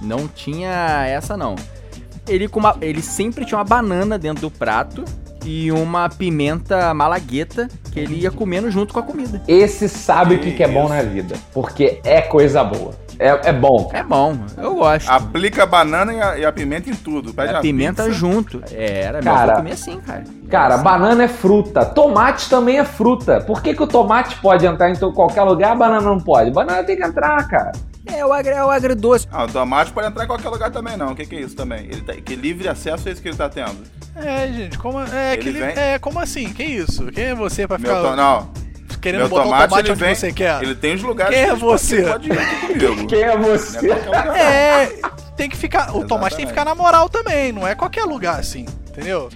[0.00, 1.54] Não tinha essa, não.
[2.28, 5.04] Ele, com uma, ele sempre tinha uma banana dentro do prato
[5.44, 9.42] e uma pimenta malagueta que ele ia comendo junto com a comida.
[9.46, 11.36] Esse sabe o que, que é bom na vida.
[11.52, 13.03] Porque é coisa boa.
[13.18, 13.90] É, é bom.
[13.92, 15.08] É bom, eu gosto.
[15.08, 17.32] Aplica a banana e a, e a pimenta em tudo.
[17.32, 18.14] Pede a uma pimenta pizza.
[18.16, 18.62] junto.
[18.72, 20.24] É, era meu Cara, comia assim, cara.
[20.50, 20.84] Cara, Assim.
[20.84, 21.84] banana é fruta.
[21.84, 23.40] Tomate também é fruta.
[23.40, 26.50] Por que, que o tomate pode entrar em qualquer lugar, a banana não pode?
[26.50, 27.72] Banana tem que entrar, cara.
[28.06, 29.26] É o, agri, é o agridoce.
[29.32, 31.12] Ah, o tomate pode entrar em qualquer lugar também, não.
[31.12, 31.84] O que, que é isso também?
[31.86, 33.78] Ele tá, que livre acesso é isso que ele tá tendo.
[34.14, 36.52] É, gente, como, é, Ele que ele- vem- é, como assim?
[36.52, 37.06] Que isso?
[37.06, 38.16] Quem é você pra Meu ficar to...
[38.16, 38.48] Não,
[39.04, 40.14] querendo meu botar tomate, o tomate onde vem.
[40.14, 40.62] você quer?
[40.62, 42.02] Ele tem os lugares Quem é que pode- você?
[42.02, 43.06] pode ir.
[43.06, 43.90] Quem é Não você?
[43.90, 44.82] é.
[44.84, 45.00] É,
[45.36, 45.90] tem que ficar.
[45.94, 46.36] O tomate tem Exatamente.
[46.42, 49.28] que ficar na moral também, não é qualquer lugar assim, entendeu?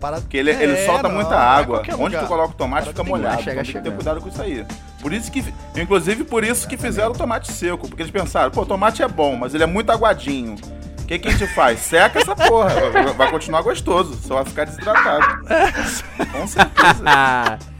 [0.00, 1.78] Parada- Porque ele, ele É, solta não, muita é água.
[1.78, 3.42] qualquer Onde tu coloca o tomate fica molhado.
[3.42, 4.66] chegar então tem que ter cuidado com isso aí.
[5.00, 5.42] Por isso que,
[5.76, 7.88] inclusive por isso que fizeram o tomate seco.
[7.88, 10.56] Porque eles pensaram, pô, tomate é bom, mas ele é muito aguadinho.
[11.00, 11.80] O que, que a gente faz?
[11.80, 12.90] Seca essa porra.
[12.90, 15.44] Vai- Vai continuar gostoso, só vai ficar desidratado.
[16.32, 17.58] Com certeza.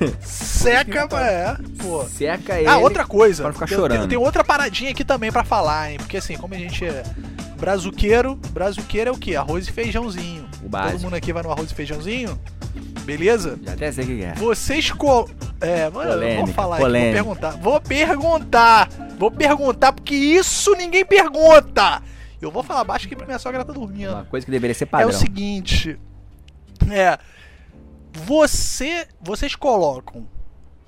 [0.00, 2.04] Ah, Seca, é, pô.
[2.04, 2.68] seca ele.
[2.68, 3.42] Ah, outra coisa.
[3.44, 4.08] pra ficar chorando.
[4.08, 5.98] Tenho outra paradinha aqui também pra falar, hein?
[5.98, 7.02] Porque assim, como a gente é
[7.58, 9.36] brazuqueiro, brazuqueiro é o quê?
[9.36, 10.48] Arroz e feijãozinho.
[10.64, 10.92] O básico.
[10.94, 12.38] Todo mundo aqui vai no arroz e feijãozinho?
[13.04, 13.58] Beleza?
[13.62, 14.32] Já até sei o que é.
[14.34, 15.28] Vocês co...
[15.60, 17.22] É, mano, eu vou Polêmica, falar aqui, polêmica.
[17.22, 17.50] vou perguntar.
[17.60, 18.88] Vou perguntar.
[19.18, 22.02] Vou perguntar, porque isso ninguém pergunta.
[22.40, 24.12] Eu vou falar baixo que minha sogra tá dormindo.
[24.12, 25.10] Uma coisa que deveria ser É padrão.
[25.10, 25.98] o seguinte.
[26.90, 27.18] É.
[28.12, 29.06] Você.
[29.20, 30.26] Vocês colocam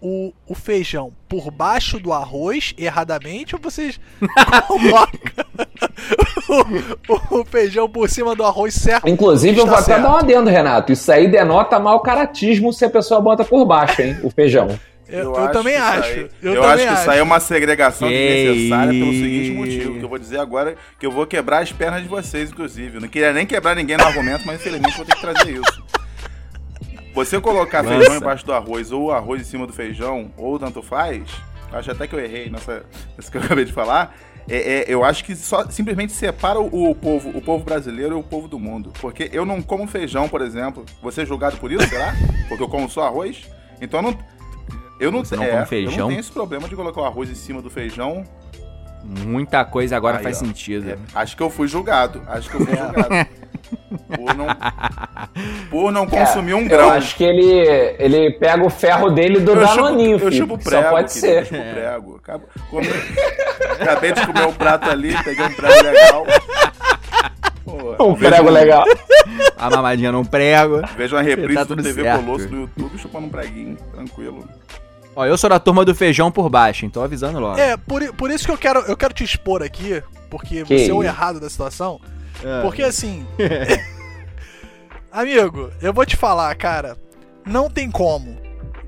[0.00, 4.00] o, o feijão por baixo do arroz erradamente ou vocês
[4.66, 5.44] colocam
[7.30, 9.08] o, o feijão por cima do arroz certo?
[9.08, 10.02] Inclusive, eu vou até certo.
[10.02, 10.92] dar um adendo, Renato.
[10.92, 14.18] Isso aí denota mau caratismo se a pessoa bota por baixo, hein?
[14.24, 14.68] O feijão.
[15.08, 16.10] Eu, eu também que isso acho.
[16.10, 19.98] aí- eu, Eu, também acho que isso aí é uma segregação desnecessária pelo seguinte motivo,
[19.98, 22.96] que eu vou dizer agora, que eu vou quebrar as pernas de vocês, inclusive.
[22.96, 25.84] Eu não queria nem quebrar ninguém no argumento, mas infelizmente vou ter que trazer isso.
[27.14, 27.96] Você colocar Nossa.
[27.96, 31.22] feijão embaixo do arroz ou arroz em cima do feijão, ou tanto faz,
[31.72, 32.84] acho até que eu errei nessa,
[33.16, 34.14] nessa que eu acabei de falar.
[34.48, 38.18] é- é, eu acho que só simplesmente separa o, o povo, o povo brasileiro e
[38.18, 38.92] o povo do mundo.
[39.00, 40.84] Porque eu não como feijão, por exemplo.
[41.02, 42.14] Você é julgado por isso, será?
[42.48, 43.48] Porque eu como só arroz?
[43.80, 44.18] Então eu não.
[45.00, 45.98] Eu não, Você não é, come Eu feijão?
[45.98, 48.24] não tenho esse problema de colocar o arroz em cima do feijão.
[49.04, 50.44] Muita coisa agora Aí, faz ó.
[50.46, 50.90] sentido.
[50.90, 52.22] É, acho que eu fui julgado.
[52.26, 53.28] Acho que eu fui julgado.
[54.16, 54.46] Por não,
[55.70, 56.90] por não consumir um É, Eu grão.
[56.90, 60.32] acho que ele, ele pega o ferro dele do Eu chupo, Danoninho, eu filho.
[60.32, 60.82] chupo prego.
[60.82, 61.38] Só pode querido, ser.
[61.40, 62.16] Eu chupo prego.
[62.16, 62.88] Acabo- comi-
[63.80, 66.26] Acabei de comer um prato ali, peguei um prego legal.
[67.64, 68.84] Pô, Um prego legal.
[69.56, 70.82] A mamadinha não prego.
[70.96, 72.24] Vejo uma reprise Tá do TV certo.
[72.24, 74.44] Colosso no YouTube chupando um preguinho, tranquilo.
[75.14, 77.58] Ó, eu sou da turma do feijão por baixo, então avisando logo.
[77.58, 80.90] É, por, por isso que eu quero, eu quero te expor aqui, porque Que você
[80.90, 82.00] é o errado da situação.
[82.44, 82.62] É.
[82.62, 83.26] Porque assim.
[85.10, 86.96] amigo, eu vou te falar, cara.
[87.44, 88.36] Não tem como.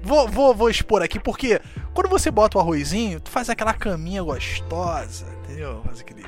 [0.03, 1.61] Vou, vou, vou expor aqui, porque
[1.93, 5.81] quando você bota o arrozinho, tu faz aquela caminha gostosa, entendeu?
[5.85, 6.25] Faz aquele.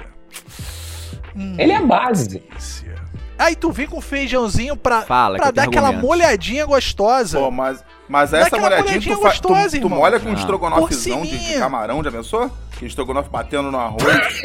[1.37, 2.29] Hum, Ele é a base.
[2.29, 2.95] delícia.
[3.39, 6.09] Aí tu vem com feijãozinho pra, Fala, pra dar aquela argumentos.
[6.09, 7.39] molhadinha gostosa.
[7.39, 9.99] Pô, mas, mas essa molhadinha, molhadinha tu, fa- tu- gostosa, tu, irmão.
[9.99, 12.51] molha com um estrogonofezão de, de camarão, já pensou?
[12.79, 14.43] Que estrogonofe batendo no arroz.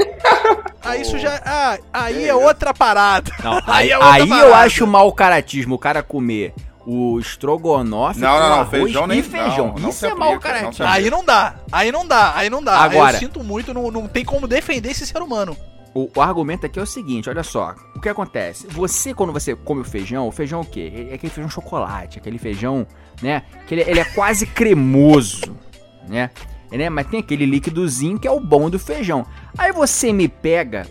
[0.83, 1.41] Aí isso já.
[1.45, 3.31] Ah, aí Que é outra parada.
[3.43, 4.55] Não, aí, é outra aí eu parada.
[4.57, 6.53] acho mau caratismo o cara comer
[6.85, 9.67] o estrogonofe Não, com não, não, arroz feijão nem- e feijão.
[9.67, 10.85] não, não Isso se é mau aplica, não caratismo.
[10.87, 12.83] Aí não dá, aí não dá, aí não dá.
[12.83, 15.55] Aí Agora- eu sinto muito, não, não tem como defender esse ser humano.
[15.93, 17.75] O, o argumento aqui é o seguinte, olha só.
[17.95, 18.65] O que acontece?
[18.69, 21.09] Você, quando você come o feijão, o feijão é o quê?
[21.11, 22.87] É aquele feijão chocolate, aquele feijão,
[23.21, 23.43] né?
[23.67, 25.55] Que ele, ele é quase cremoso,
[26.07, 26.29] né?
[26.77, 26.89] Né?
[26.89, 29.25] Mas tem aquele líquidozinho que é o bom do feijão.
[29.57, 30.87] Aí você me pega,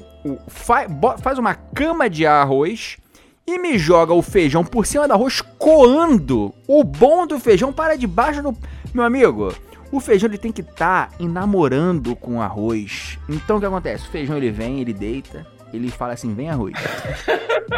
[0.49, 2.99] faz uma cama de arroz
[3.47, 6.55] e me joga o feijão por cima do arroz coando.
[6.67, 8.57] O bom do feijão para debaixo do.
[8.95, 9.53] Meu amigo,
[9.91, 13.19] o feijão ele tem que estar namorando com o arroz.
[13.29, 14.07] Então o que acontece?
[14.07, 16.75] O feijão ele vem, ele deita, ele fala assim: vem arroz,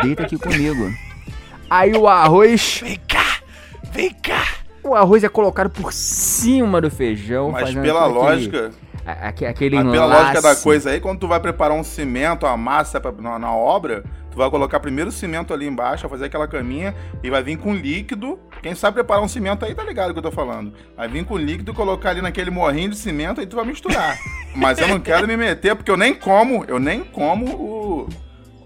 [0.02, 0.92] deita aqui comigo.
[1.70, 3.38] Aí o arroz, Vem cá!
[3.92, 4.61] Vem cá!
[4.84, 8.70] O arroz é colocado por cima do feijão, Mas fazendo pela aquele- lógica,
[9.06, 12.46] a- aque- aquele mas pela lógica da coisa aí, quando tu vai preparar um cimento,
[12.46, 16.10] uma massa pra- na, na obra, tu vai colocar primeiro o cimento ali embaixo, vai
[16.10, 18.38] fazer aquela caminha e vai vir com líquido.
[18.62, 20.72] Quem sabe preparar um cimento aí tá ligado o que eu tô falando.
[20.96, 24.16] Vai vir com líquido, colocar ali naquele morrinho de cimento e tu vai misturar.
[24.56, 28.08] Mas eu não quero me meter porque eu nem como, eu nem como o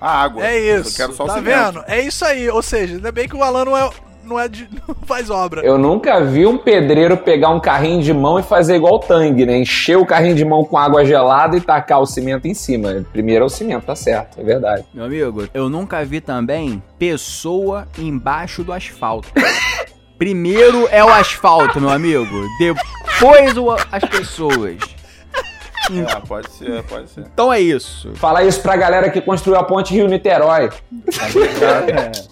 [0.00, 0.46] a água.
[0.46, 0.94] É Eu isso.
[0.96, 1.72] quero só o tá cimento.
[1.72, 1.84] vendo?
[1.88, 2.48] É isso aí.
[2.50, 3.90] Ou seja, ainda bem que o Alan não é,
[4.26, 5.62] não é de, não faz obra.
[5.62, 9.46] Eu nunca vi um pedreiro pegar um carrinho de mão e fazer igual o Tang,
[9.46, 9.58] né?
[9.58, 13.04] Encher o carrinho de mão com água gelada e tacar o cimento em cima.
[13.12, 14.84] Primeiro é o cimento, tá certo, é verdade.
[14.92, 19.28] Meu amigo, eu nunca vi também pessoa embaixo do asfalto.
[20.18, 22.24] Primeiro é o asfalto, meu amigo.
[22.58, 24.78] Depois o- as pessoas.
[25.90, 27.20] É, pode ser, pode ser.
[27.32, 28.10] Então é isso.
[28.14, 30.70] Fala isso pra galera que construiu a ponte Rio-Niterói.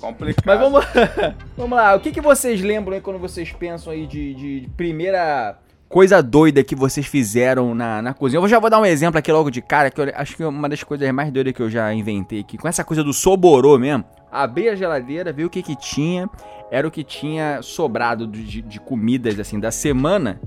[0.01, 0.45] Complicado.
[0.45, 0.85] Mas vamos,
[1.57, 1.95] vamos lá.
[1.95, 5.57] O que, que vocês lembram aí quando vocês pensam aí de, de- de primeira
[5.89, 8.41] coisa doida que vocês fizeram na, na cozinha?
[8.43, 10.47] Eu já vou dar um exemplo aqui logo de cara, que eu acho que é
[10.47, 12.59] uma das coisas mais doidas que eu já inventei aqui.
[12.59, 14.05] Com essa coisa do soborô mesmo.
[14.35, 16.29] Abri a geladeira, vi o que que tinha.
[16.71, 20.41] Era o que tinha sobrado de, de- comidas, assim, da semana.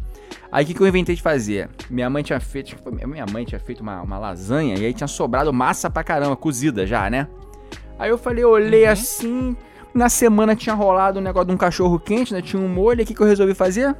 [0.51, 1.69] Aí o que, que eu inventei de fazer?
[1.89, 2.75] Minha mãe tinha feito.
[3.07, 6.85] Minha mãe tinha feito uma, uma lasanha e aí tinha sobrado massa pra caramba, cozida
[6.85, 7.27] já, né?
[7.97, 9.55] Aí eu falei, olhei assim.
[9.93, 12.41] Na semana tinha rolado um negócio de um cachorro quente, né?
[12.41, 13.01] Tinha um molho.
[13.03, 13.95] O que, que eu resolvi fazer?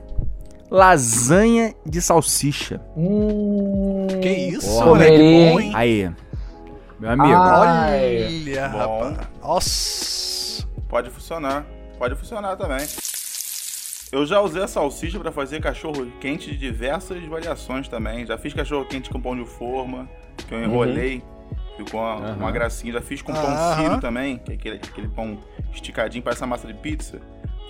[0.69, 2.81] Lasanha de salsicha.
[2.95, 5.17] Hum, Que isso, Porra, moleque?
[5.17, 5.67] comeria, Bom, hein?
[5.67, 5.71] hein?
[5.75, 6.11] Aí.
[6.99, 7.33] Meu amigo.
[7.35, 8.77] Ai, Olha, bom.
[9.13, 9.27] rapaz.
[9.41, 10.67] Nossa.
[10.89, 11.65] Pode funcionar.
[11.97, 12.85] Pode funcionar também.
[14.11, 18.25] Eu já usei a salsicha pra fazer cachorro quente de diversas variações também.
[18.25, 20.07] Já fiz cachorro quente com pão de forma,
[20.47, 21.21] que eu enrolei.
[21.75, 22.35] Ficou uma, Aham.
[22.37, 22.93] uma gracinha.
[22.93, 25.37] Já fiz com pão sírio também, que é aquele, aquele pão
[25.73, 27.19] esticadinho, parece uma massa de pizza.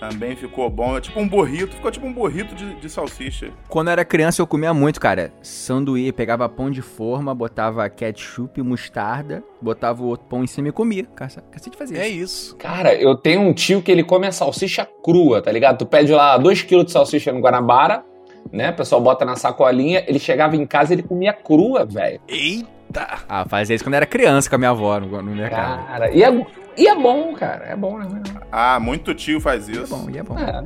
[0.00, 0.96] Também ficou bom.
[0.96, 3.50] É tipo um burrito, ficou tipo um burrito de, de salsicha.
[3.68, 5.32] Quando eu era criança eu comia muito, cara.
[5.42, 10.72] Sanduíche, pegava pão de forma, botava ketchup, mostarda, botava o outro pão em cima e
[10.72, 11.04] comia.
[11.16, 12.18] Caça- Cacete fazia É isso.
[12.48, 12.56] isso.
[12.56, 15.78] Cara, eu tenho um tio que ele come a salsicha crua, tá ligado?
[15.78, 18.04] Tu pede lá 2kg de salsicha no Guanabara,
[18.52, 18.70] né?
[18.70, 22.20] O pessoal bota na sacolinha, ele chegava em casa e ele comia crua, velho.
[22.28, 23.18] Eita.
[23.28, 25.86] Ah, fazia isso quando eu era criança com a minha avó no, no mercado.
[25.86, 26.30] Cara, e é,
[26.78, 27.64] e é bom, cara.
[27.66, 28.22] É bom, né?
[28.50, 29.94] Ah, muito tio faz E é isso.
[29.96, 30.38] bom, e é bom.
[30.38, 30.64] É.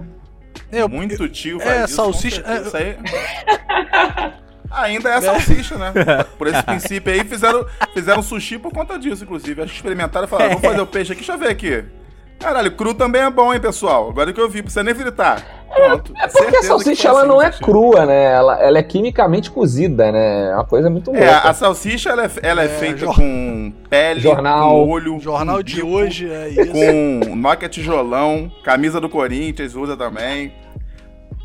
[0.71, 1.97] Eu, Muito tio é, faz isso.
[1.99, 2.67] com salsicha- certeza.
[2.69, 2.97] Isso aí...
[4.71, 5.93] Ainda é salsicha, né?
[6.39, 9.61] Por esse princípio aí, fizeram, fizeram sushi por conta disso, inclusive.
[9.61, 11.85] Acho que experimentaram e falaram, vamos fazer o peixe aqui, deixa eu ver aqui.
[12.39, 14.09] Caralho, cru também é bom, hein, pessoal?
[14.09, 15.45] Agora que eu vi, precisa nem fritar.
[15.75, 16.13] Pronto.
[16.21, 18.25] É porque a salsicha ela não é crua, né?
[18.33, 20.51] Ela, ela é quimicamente cozida, né?
[20.51, 21.25] É uma coisa muito louca.
[21.25, 24.71] É, a salsicha ela é, ela é, É, feita jor- com pele, Jornal.
[24.71, 26.73] com olho, jornal de bico, hoje é isso.
[26.73, 30.53] com Nokia tijolão, camisa do Corinthians usa também,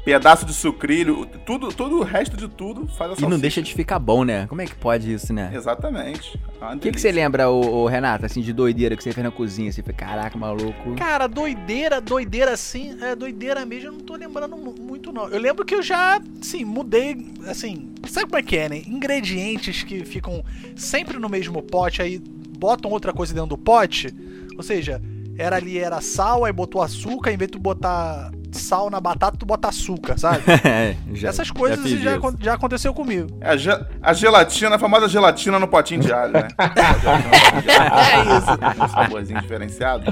[0.08, 3.30] pedaço de sucrilho, tudo, tudo o resto de tudo faz a E salsicha.
[3.30, 4.48] não deixa de ficar bom, né?
[4.48, 5.52] Como é que pode isso, né?
[5.54, 6.39] Exatamente.
[6.62, 9.12] É uma O que, que você lembra, ô, ô, Renata, assim, de doideira que você
[9.12, 9.70] fez na cozinha?
[9.70, 10.96] Você foi, caraca, maluco.
[10.96, 15.28] Cara, doideira, doideira assim, é doideira mesmo, eu não tô lembrando mu- muito não.
[15.28, 18.82] Eu lembro que eu já, sim, mudei, assim, sabe como é que é, né?
[18.88, 20.41] Ingredientes que ficam
[20.78, 24.08] sempre no mesmo pote, aí botam outra coisa dentro do pote,
[24.56, 25.02] ou seja,
[25.38, 29.38] era ali, era sal, aí botou açúcar, em vez de tu botar sal na batata,
[29.38, 30.41] tu bota açúcar, sabe?
[31.13, 33.38] já, Essas coisas já, acon- já aconteceu comigo.
[33.39, 36.48] É a, ge- a gelatina, a famosa gelatina no potinho de alho, né?
[36.58, 38.84] É isso.
[38.84, 40.06] Um saborzinho diferenciado.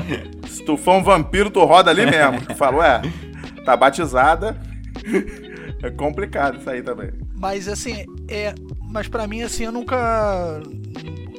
[0.47, 2.41] Se tu for um vampiro, tu roda ali mesmo.
[2.41, 3.01] Tu fala, ué,
[3.65, 4.57] tá batizada.
[5.83, 7.11] É complicado isso aí também.
[7.35, 8.53] Mas assim, é.
[8.89, 10.61] Mas pra mim, assim, eu nunca.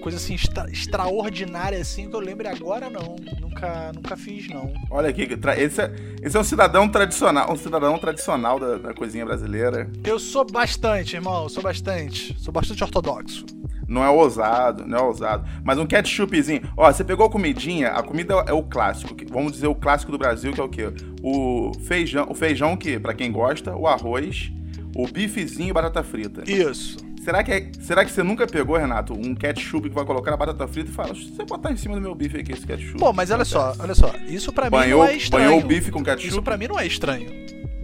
[0.07, 3.17] Coisa assim, extra- extraordinária assim que eu lembre agora, não.
[3.41, 4.73] Nunca, nunca fiz, não.
[4.89, 5.27] Olha aqui,
[5.59, 5.93] esse é,
[6.23, 9.91] esse é um cidadão tradicional, um cidadão tradicional da, da cozinha brasileira.
[10.05, 12.39] Eu sou bastante, irmão, sou bastante.
[12.39, 13.45] Sou bastante ortodoxo.
[13.89, 15.45] Não é ousado, não é ousado.
[15.65, 16.63] Mas um ketchupzinho.
[16.77, 19.13] Ó, você pegou a comidinha, a comida é o clássico.
[19.33, 20.85] Vamos dizer o clássico do Brasil, que é o quê?
[21.21, 24.53] O feijão, o feijão que, pra quem gosta, o arroz,
[24.95, 26.49] o bifezinho e batata frita.
[26.49, 27.05] Isso.
[27.27, 30.37] Será que, é- será que você nunca pegou, Renato, um ketchup que vai colocar na
[30.37, 32.97] batata frita e fala, se você botar em cima do meu bife aqui esse ketchup?
[32.99, 34.13] Pô, mas olha só, olha só.
[34.29, 35.45] Isso pra mim Banhou, não é estranho.
[35.49, 36.29] banhou o bife com ketchup?
[36.29, 37.29] Isso pra mim não é estranho.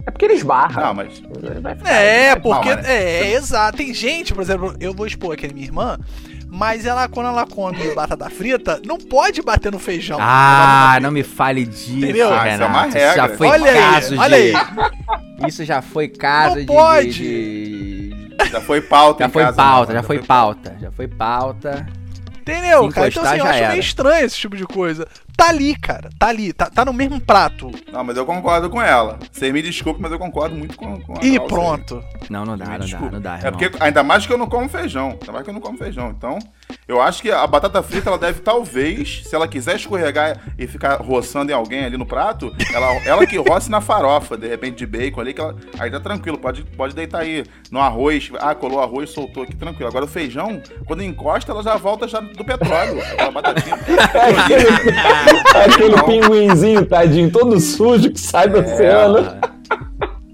[0.07, 0.81] É porque eles barram.
[0.81, 1.21] Não, mas.
[1.83, 2.69] É, porque.
[2.73, 2.83] mal, né?
[2.85, 3.77] É, exato.
[3.77, 5.97] Tem gente, por exemplo, eu vou expor aqui a minha irmã,
[6.47, 10.17] mas ela, quando ela come batata frita, não pode bater no feijão.
[10.21, 12.33] Ah, não me fale disso, Entendeu?
[12.33, 12.97] Ah, isso é uma Renato.
[12.97, 13.37] Isso já regra.
[13.37, 14.55] foi Olha aí, caso olha de...
[14.55, 15.47] aí.
[15.49, 16.67] Isso já foi caso Não de...
[16.67, 17.11] pode.
[17.11, 17.72] de-
[18.51, 19.23] Já foi pauta.
[19.23, 21.87] Já em foi casa, pauta, já foi pauta, já foi pauta.
[22.41, 23.07] Entendeu, cara?
[23.07, 23.69] Então assim, eu acho era.
[23.69, 25.07] meio estranho esse tipo de coisa.
[25.37, 26.09] Tá ali, cara.
[26.19, 26.51] Tá ali.
[26.51, 27.71] Tá, tá no mesmo prato.
[27.91, 29.17] Não, mas eu concordo com ela.
[29.31, 31.47] Você me desculpe, mas eu concordo muito com, com a E Cláudia aí.
[31.47, 32.03] pronto.
[32.29, 33.13] Não, não dá, Me não dá, desculpe.
[33.13, 33.51] não dá, É irmão.
[33.53, 35.11] porque, ainda mais que eu não como feijão.
[35.21, 36.09] Ainda mais que eu não como feijão.
[36.11, 36.37] Então,
[36.87, 40.95] eu acho que a batata frita, ela deve, talvez, se ela quiser escorregar e ficar
[41.01, 44.85] roçando em alguém ali no prato, ela, ela que roce na farofa, de repente, de
[44.85, 48.31] bacon ali, que ela, aí tá tranquilo, pode, pode deitar aí no arroz.
[48.39, 49.87] Ah, colou arroz, soltou aqui, tranquilo.
[49.89, 53.01] Agora o feijão, quando encosta, ela já volta já do petróleo.
[53.01, 53.77] Aquela batatinha.
[55.65, 59.17] Aquele pinguinzinho, tadinho, todo sujo que sai do oceano.
[59.19, 59.39] Ela,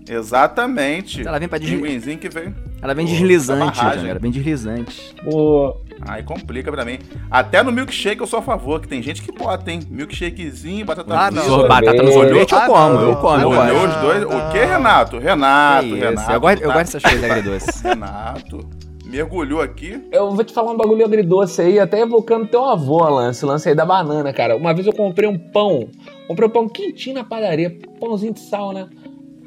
[0.07, 1.25] Exatamente.
[1.27, 2.55] Ela vem pra desli- Pinguinzinho que vem.
[2.81, 3.79] ela vem deslizante.
[3.79, 5.15] Johnny, ela vem deslizante.
[5.23, 6.99] Pô, Aí complica pra mim.
[7.29, 9.81] Até no milkshake eu sou a favor, que tem gente que bota, hein?
[9.89, 11.47] Milkshakezinho, batata Ah, frita.
[11.47, 11.67] não.
[11.67, 13.01] Batata no sorvete, eu Ah, como, não.
[13.09, 13.63] eu como, Ah.
[13.65, 14.23] Olhou os dois.
[14.23, 15.17] O que, Renato?
[15.19, 16.31] Renato, Que Renato.
[16.31, 17.81] Eu gosto, eu tá- gosto dessas coisas agridoces.
[17.83, 18.69] Renato.
[19.05, 20.07] Mergulhou aqui.
[20.11, 23.67] eu vou te falar um bagulho agridoce aí, até evocando teu avô, Alan, esse lance
[23.67, 24.55] aí da banana, cara.
[24.55, 25.87] Uma vez eu comprei um pão,
[26.27, 28.87] comprei um pão quentinho na padaria, pãozinho de sal, né?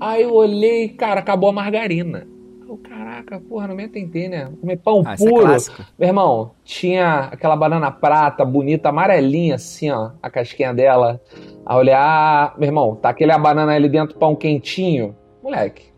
[0.01, 2.27] Aí eu olhei, cara, acabou a margarina.
[2.73, 4.49] Eu, caraca, porra, não me atentei, né?
[4.59, 5.43] Comer pão Ah, é puro.
[5.45, 5.85] clássico.
[5.99, 11.21] Meu irmão, tinha aquela banana prata, bonita, amarelinha, assim, ó, a casquinha dela.
[11.69, 15.15] Eu olhei, ah, meu irmão, tá aquele a banana ali dentro, pão quentinho.
[15.43, 15.93] Moleque,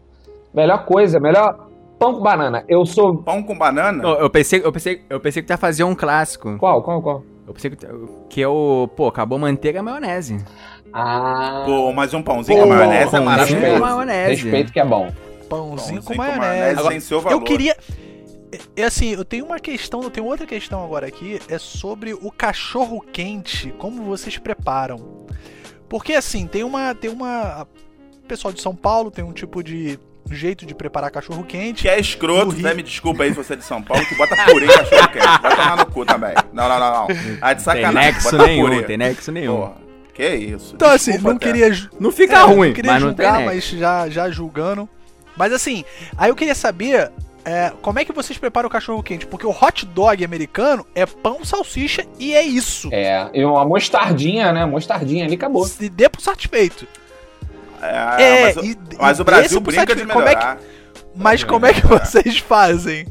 [0.53, 2.65] melhor coisa, melhor pão com banana.
[2.67, 3.19] Eu sou.
[3.19, 4.03] Pão com banana.
[4.03, 6.59] Eu, eu pensei, eu, pensei, eu pensei que tu ia fazer um clássico.
[6.59, 7.23] Qual, qual, qual?
[7.47, 7.87] Eu pensei que,
[8.31, 8.89] que é o.
[8.97, 10.45] Pô, acabou manteiga e maionese.
[10.93, 11.63] Ah.
[11.67, 13.63] Pô, mas um pãozinho com maionese é maravilhoso.
[13.65, 14.43] respeito, maionese.
[14.43, 15.09] respeito que é bom.
[15.57, 16.89] Pãozinho com Pãozinho maionese.
[16.89, 17.37] tem seu valor.
[17.37, 17.73] Eu queria.
[17.73, 22.15] É é assim, eu tenho uma questão, eu tenho outra questão agora aqui, é sobre
[22.15, 25.27] o cachorro quente, como vocês preparam.
[25.89, 26.95] Porque assim, tem uma.
[26.95, 27.67] Tem uma.
[28.23, 29.99] O pessoal de São Paulo tem um tipo de
[30.31, 31.83] jeito de preparar cachorro quente.
[31.83, 32.73] Que é escroto, né?
[32.75, 35.27] Me desculpa aí se você é de São Paulo, que bota purê em cachorro quente.
[35.43, 36.35] Vai tomar no cu também.
[36.53, 37.07] Não, não, não, não.
[37.41, 38.13] Ah, de Tem sacanagem.
[38.13, 38.83] nexo bota nenhum, purê.
[38.85, 39.57] tem nexo nenhum.
[39.57, 39.75] Porra,
[40.15, 40.75] que isso.
[40.77, 41.47] Então, assim, Desculpa não até.
[41.47, 41.89] queria.
[42.01, 44.89] Não fica É, ruim, não queria mas não tem julgar, mas já, já julgando.
[45.37, 45.85] Mas assim,
[46.17, 47.11] aí eu queria saber
[47.45, 49.27] é, como é que vocês preparam o cachorro quente?
[49.27, 52.89] Porque o hot dog americano é pão, salsicha e é isso.
[52.93, 54.65] É, e uma mostardinha, né?
[54.65, 55.67] Mostardinha ali acabou.
[55.67, 56.87] Se dê pro satisfeito.
[57.83, 60.45] É, É, mas, o- e- mas e o Brasil brinca de satisfeito, como é que-
[60.45, 60.61] melhorar.
[61.17, 63.07] Mas como é que vocês fazem?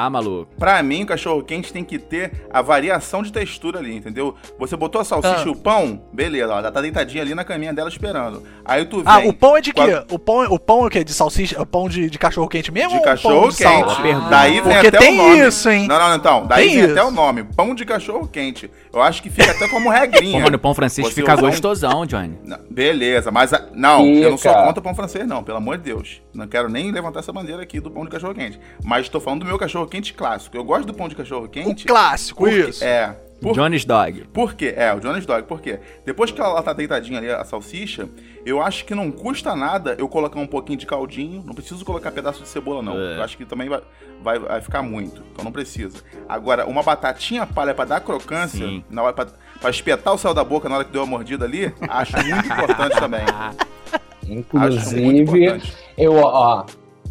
[0.00, 0.48] Ah, maluco.
[0.56, 4.32] Pra mim, o cachorro quente tem que ter a variação de textura ali, entendeu?
[4.56, 5.46] Você botou a salsicha Ah.
[5.46, 8.44] e o pão, beleza, ela tá deitadinha ali na caminha dela esperando.
[8.64, 10.04] Aí tu vem Ah, o pão é de com a- quê?
[10.14, 11.02] O pão, o pão é o quê?
[11.02, 11.60] De salsicha?
[11.60, 12.96] O pão de, de cachorro quente mesmo?
[12.96, 14.00] de cachorro quente.
[14.02, 14.28] Pergunta.
[14.30, 15.48] Daí vem Porque até tem o nome.
[15.48, 15.88] isso, hein?
[15.88, 16.46] Não, não, então.
[16.46, 17.08] Daí Tem vem até isso.
[17.08, 17.42] o nome.
[17.42, 18.70] Pão de cachorro quente.
[18.92, 20.44] Eu acho que fica até como regrinha.
[20.44, 22.38] Pô, no pão francês Você fica gostosão, Johnny.
[22.70, 25.82] Beleza, mas a- não, eu não sou contra o pão francês, não, pelo amor de
[25.84, 26.22] Deus.
[26.32, 28.60] Não quero nem levantar essa bandeira aqui do pão de cachorro quente.
[28.84, 30.56] Mas tô falando do meu cachorro quente clássico.
[30.56, 31.84] Eu gosto do pão de cachorro O quente.
[31.86, 32.84] clássico, porque- isso.
[32.84, 33.16] É.
[33.40, 34.24] Por Johnny's Dog.
[34.32, 34.74] por quê?
[34.76, 35.44] É, o Jonas Dog.
[35.46, 35.78] Por quê?
[36.04, 38.08] Depois que ela tá deitadinha ali, a salsicha,
[38.44, 41.44] eu acho que não custa nada eu colocar um pouquinho de caldinho.
[41.46, 42.98] Não preciso colocar pedaço de cebola, não.
[42.98, 43.18] É.
[43.18, 43.80] Eu acho que também vai,
[44.20, 45.22] vai, vai ficar muito.
[45.30, 45.98] Então não precisa.
[46.28, 48.82] Agora, uma batatinha palha pra dar crocância, Sim.
[48.90, 49.26] na hora pra,
[49.60, 52.44] pra espetar o céu da boca na hora que deu a mordida ali, acho muito
[52.44, 53.22] importante também.
[54.28, 55.62] Inclusive,
[55.96, 56.64] eu, ó,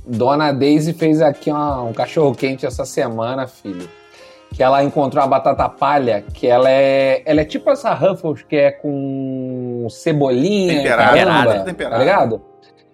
[0.08, 3.89] Dona Daisy fez aqui uma- um cachorro quente essa semana, filho.
[4.54, 7.22] Que ela encontrou a batata palha, que ela é.
[7.26, 11.17] Ela é tipo essa Ruffles que é com cebolinha, Temperada.
[11.17, 11.96] caramba, Temperada.
[11.96, 12.41] tá ligado?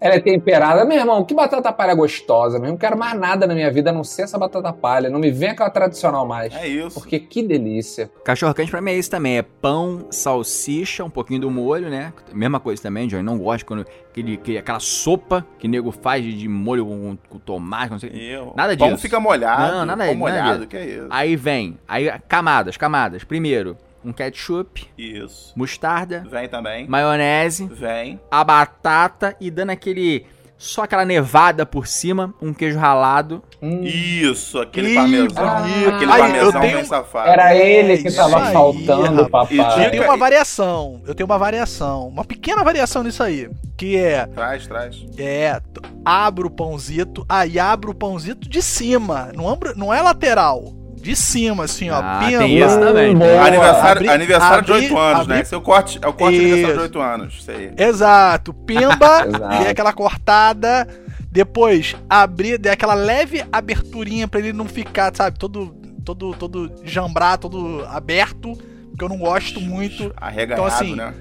[0.04, 0.84] Ela é temperada.
[0.84, 2.60] Meu irmão, que batata palha gostosa.
[2.60, 2.74] mesmo.
[2.74, 5.10] Não quero mais nada na minha vida a não ser essa batata palha.
[5.10, 6.54] Não me vem aquela tradicional mais.
[6.54, 6.94] É isso.
[7.00, 8.12] Porque que delícia.
[8.26, 9.38] Cachorro quente pra mim é isso também.
[9.38, 12.12] É pão, salsicha, um pouquinho do molho, né?
[12.34, 13.24] Mesma coisa também, Johnny.
[13.24, 17.18] Não gosto quando aquele, aquele- aquela sopa que o nego faz de, de molho com,
[17.30, 18.10] com tomate, não sei.
[18.14, 19.02] Eu- Nada o pão disso.
[19.04, 19.62] fica molhado.
[19.74, 20.68] Não, nada- pão nada molhado, disso.
[20.68, 21.08] que é isso.
[21.10, 23.24] Aí vem, aí camadas, camadas.
[23.24, 25.54] Primeiro, um ketchup, Isso.
[25.56, 26.88] mostarda, Vem também.
[26.88, 28.20] maionese, Vem.
[28.32, 33.44] a batata e dando aquele só aquela nevada por cima, um queijo ralado.
[33.62, 35.28] Hum, Isso, aquele parmesão.
[35.28, 35.90] bonito.
[35.90, 37.30] aquele Aí, parmesão tenho- bem safado.
[37.30, 39.24] Era ele que isso tava aí, faltando.
[39.24, 39.86] E papai.
[39.88, 41.02] Eu tenho uma variação.
[41.06, 42.08] Eu tenho uma variação.
[42.08, 43.50] Uma pequena variação nisso aí.
[43.76, 44.26] Que é.
[44.28, 45.06] Traz, traz.
[45.18, 45.60] É.
[46.06, 47.26] Abro o pãozito.
[47.28, 49.32] Aí abro o pãozito de cima.
[49.36, 50.64] Não, abro, não é lateral.
[51.04, 52.00] De cima, assim, ó.
[52.02, 52.38] Ah, pimba.
[52.40, 53.16] tem isso também.
[53.16, 53.46] Boa.
[53.46, 55.42] aniversário abri- aniversário de abri- 8 anos, abri- né?
[55.42, 56.82] Esse é o corte, é o corte de aniversário de Isso.
[56.84, 57.34] 8 anos.
[57.40, 57.72] Isso aí.
[57.78, 58.54] Exato.
[58.54, 59.70] Pimba, Exato.
[59.70, 60.88] aquela cortada.
[61.32, 65.76] Depois, abrir, dei aquela leve aberturinha pra ele não ficar, sabe, todo,
[66.06, 68.58] todo, todo jambrar, todo aberto.
[68.92, 70.14] Porque eu não gosto muito.
[70.16, 71.14] Arreganhado, Então, assim, né?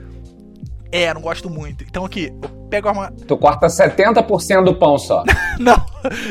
[0.92, 1.82] É, não gosto muito.
[1.84, 3.10] Então aqui, eu pego uma.
[3.26, 5.24] Tu corta 70% do pão só.
[5.58, 5.76] Não,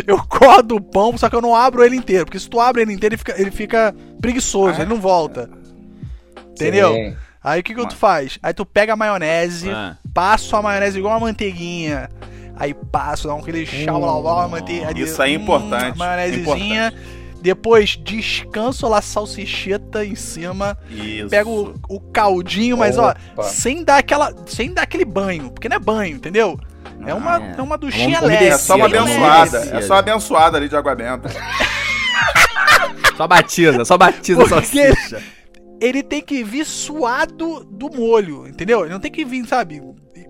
[0.06, 2.26] eu corto o pão, só que eu não abro ele inteiro.
[2.26, 5.50] Porque se tu abre ele inteiro, ele fica, ele fica preguiçoso, Ah, ele não volta.
[6.52, 6.94] Entendeu?
[6.94, 7.16] Sim.
[7.44, 8.38] Aí o que, que tu faz?
[8.44, 9.98] Aí tu pega a maionese, Ah.
[10.14, 12.08] passa a maionese igual uma manteiguinha.
[12.56, 14.92] Aí passa, dá um aquele chau a manteiga.
[15.00, 16.94] Isso aí é importante, Maionesezinha.
[17.42, 20.78] Depois descanso lá salsicheta em cima.
[20.90, 21.30] Isso.
[21.30, 23.44] Pega o, o caldinho, mas ó, Opa.
[23.44, 24.34] sem dar aquela.
[24.46, 25.50] Sem dar aquele banho.
[25.52, 26.60] Porque não é banho, entendeu?
[27.06, 27.56] É uma, é.
[27.58, 28.46] é uma duchinha Uma leve.
[28.46, 29.58] É só uma Descia, abençoada.
[29.78, 31.30] É só uma abençoada ali de água benta.
[33.18, 34.56] Só batiza, só batiza Porque-
[34.94, 35.22] salsicha.
[35.80, 38.82] ele tem que vir suado do molho, entendeu?
[38.82, 39.80] Ele não tem que vir, sabe,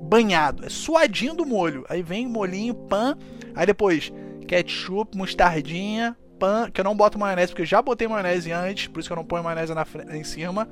[0.01, 0.65] banhado.
[0.65, 1.85] É suadinho do molho.
[1.89, 3.15] Aí vem molhinho, pan.
[3.55, 4.11] Aí depois,
[4.47, 6.69] ketchup, mostardinha, pan.
[6.71, 8.87] Que eu não boto maionese, porque eu já botei maionese antes.
[8.87, 10.67] Por isso que eu não ponho maionese na, em cima.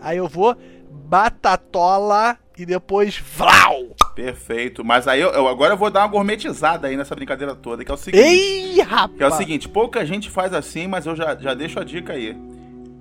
[0.00, 0.56] Aí eu vou
[0.90, 3.94] batatola e depois vlau!
[4.14, 4.84] Perfeito.
[4.84, 7.90] Mas aí eu, eu- agora eu vou dar uma gourmetizada aí nessa brincadeira toda, que
[7.90, 8.22] é o seguinte.
[8.22, 9.16] Ei, rapaz!
[9.16, 12.12] Que é o seguinte, pouca gente faz assim, mas eu já, já deixo a dica
[12.12, 12.36] aí.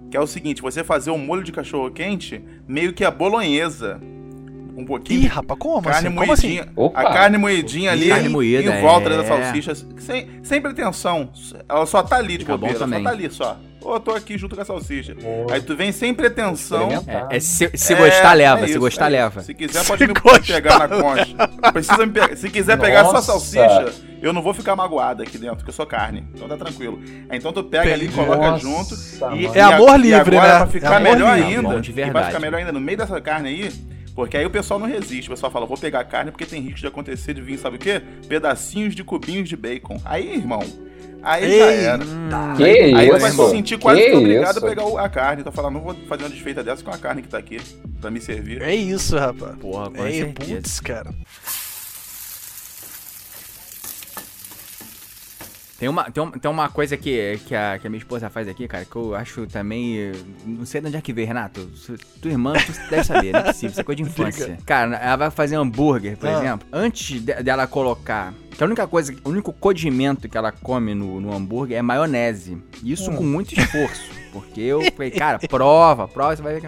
[0.10, 4.00] Que é o seguinte, você fazer um molho de cachorro quente meio que a bolonhesa.
[4.82, 6.16] Um pouquinho Ih, rapaz, como carne assim?
[6.18, 6.62] Como assim?
[6.76, 7.00] Opa.
[7.02, 9.18] A carne moidinha ali Carne moída, em volta é.
[9.18, 9.74] da salsicha.
[9.98, 11.30] Sem, sem pretensão.
[11.70, 12.80] Ela só tá ali de Fica bobeira.
[12.80, 13.04] Só também.
[13.04, 13.58] tá ali só.
[13.84, 15.16] Ô, eu tô aqui junto com a salsicha.
[15.52, 16.90] Aí tu vem sem pretensão.
[16.92, 17.28] Experimentar.
[17.32, 18.64] É, se, se É, gostar, leva.
[18.64, 19.42] é se gostar, é leva.
[19.42, 21.72] Se quiser, Se pode me gostar, pegar na concha.
[21.74, 22.36] Precisa me pegar.
[22.36, 23.32] Se quiser pegar só Nossa.
[23.32, 23.86] salsicha,
[24.22, 26.24] eu não vou ficar magoado aqui dentro, porque eu sou carne.
[26.36, 27.00] Então tá tranquilo.
[27.28, 28.24] Aí, Então tu pega ali, Entendi.
[28.24, 28.96] coloca Nossa, junto.
[29.36, 29.46] E.
[29.58, 30.58] É amor e livre, e agora, né?
[30.60, 31.56] Pra ficar É amor melhor livre.
[31.56, 31.70] ainda.
[31.70, 33.72] Bom de e vai ficar melhor ainda no meio dessa carne aí.
[34.16, 35.30] Porque aí o pessoal não resiste.
[35.30, 37.80] O pessoal fala, vou pegar carne porque tem risco de acontecer de vir, sabe o
[37.80, 38.02] quê?
[38.28, 40.00] Pedacinhos de cubinhos de bacon.
[40.04, 40.62] Aí, irmão,
[41.24, 42.00] aí já Ei, era.
[42.58, 43.16] Que Aí isso?
[43.16, 44.66] tu vai se sentir quase que obrigado isso?
[44.66, 45.42] a pegar a carne.
[45.42, 47.60] Então falar, não vou fazer uma desfeita dessa com a carne que tá aqui
[48.00, 48.62] pra me servir.
[48.62, 49.56] É isso, rapaz.
[49.58, 51.10] Porra, É, putz, cara.
[55.82, 58.48] Tem uma, tem, uma, tem uma coisa que, que, a, que a minha esposa faz
[58.48, 60.12] aqui, cara, que eu acho também.
[60.46, 61.68] Não sei de onde é que veio, Renato.
[62.22, 64.60] Tua irmã, tu deve saber, não é possível, isso é coisa de infância.
[64.64, 66.34] Cara, ela vai fazer hambúrguer, por Ah.
[66.38, 66.68] exemplo.
[66.72, 68.32] Antes de- dela colocar.
[68.56, 72.62] Que a única coisa, o único condimento que ela come no, no hambúrguer é maionese.
[72.84, 73.16] Isso Hum.
[73.16, 74.04] com muito esforço.
[74.32, 76.68] Porque eu falei, cara, prova, prova, você vai ver que.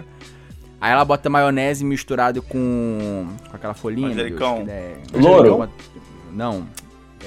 [0.80, 3.28] Aí ela bota maionese misturado com.
[3.48, 4.08] com aquela folhinha.
[4.08, 4.66] Deus, Manjericão.
[5.14, 5.70] Louro?
[6.32, 6.66] Não.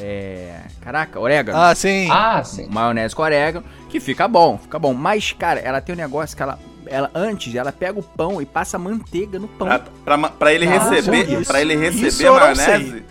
[0.02, 0.62] É.
[0.82, 2.08] Caraca, orégano Ah, sim.
[2.12, 2.68] Ah, sim.
[2.70, 4.93] maionese com orégano, que fica bom, fica bom.
[4.93, 8.45] Mas, cara, ela tem um negócio que ela, ela antes, ela pega o pão e
[8.45, 9.68] passa manteiga no pão.
[9.68, 13.04] Pra, pra, ma- pra ele Ah, receber, isso- pra ele receber maionese,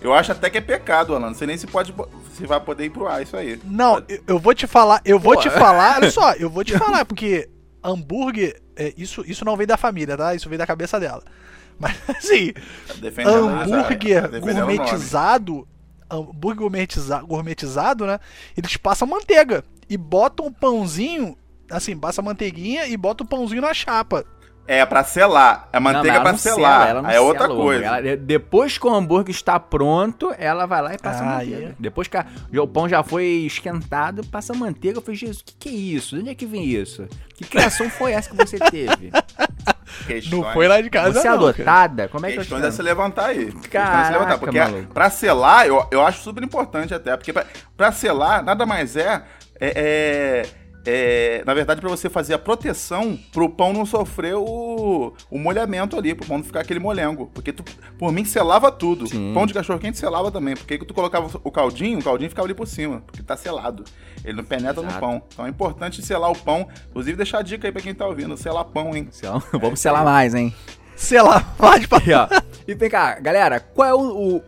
[0.00, 1.26] eu acho até que é pecado, Alan.
[1.28, 1.92] Não sei nem se pode
[2.36, 3.60] se vai poder ir pro ar isso aí.
[3.64, 5.40] Não, eu, eu vou te falar, eu vou Pô.
[5.40, 7.48] te falar, olha só, eu vou te falar, porque
[7.82, 10.34] hambúrguer, é, isso, isso não veio da família, tá?
[10.34, 11.22] Isso veio da cabeça dela.
[11.80, 12.52] Mas assim,
[13.00, 14.52] já- hambúrguer nome.
[14.52, 15.66] gourmetizado,
[16.10, 18.18] hambúrguer gourmetiza, gourmetizado, né?
[18.56, 21.36] Eles passam manteiga e botam o pãozinho,
[21.70, 24.24] assim, passa a manteiguinha e bota o pãozinho na chapa.
[24.70, 25.66] É pra selar.
[25.72, 26.56] É Não, mas manteiga ela pra selar.
[26.80, 27.84] sela, ela não é outra sela coisa.
[27.86, 31.68] Ela- depois que o hambúrguer está pronto, ela vai lá e passa Ah, manteiga.
[31.68, 31.74] é.
[31.78, 34.98] Depois que a- o pão já foi esquentado, passa manteiga.
[34.98, 36.16] Eu falei, Jesus, o que, que é isso?
[36.16, 37.08] De onde é que vem isso?
[37.34, 39.10] Que criação foi essa que você teve?
[40.08, 41.38] Questões, Não foi lá de casa, Você é não.
[41.38, 41.50] cara.
[41.50, 42.08] adotada?
[42.08, 43.46] Como é que Questões a se levantar aí.
[43.46, 44.38] Questões a se Caraca, levantar.
[44.38, 44.92] Porque maluco.
[44.94, 47.16] pra selar, eu, eu acho super importante até.
[47.16, 47.44] Porque pra,
[47.76, 49.22] pra selar, nada mais é,
[49.60, 50.42] é, é-
[50.88, 55.96] é, Na verdade, pra você fazer a proteção pro pão não sofrer o, o molhamento
[55.98, 57.30] ali, pro pão não ficar aquele molengo.
[57.34, 57.62] Porque tu,
[57.98, 59.06] por mim, selava tudo.
[59.06, 59.32] Sim.
[59.34, 60.56] Pão de cachorro quente selava também.
[60.56, 63.02] Porque aí tu colocava o caldinho, o caldinho ficava ali por cima.
[63.06, 63.84] Porque tá selado.
[64.24, 65.00] Ele não penetra no Exato.
[65.00, 65.22] pão.
[65.32, 66.66] Então é importante selar o pão.
[66.90, 69.08] Inclusive, deixar a dica aí pra quem tá ouvindo: selar pão, hein?
[69.10, 70.54] Sel- Vamos selar mais, hein?
[71.22, 71.98] Lá, pode pra...
[71.98, 72.40] Ó.
[72.66, 74.36] E vem cá, galera, qual é o.
[74.36, 74.42] o-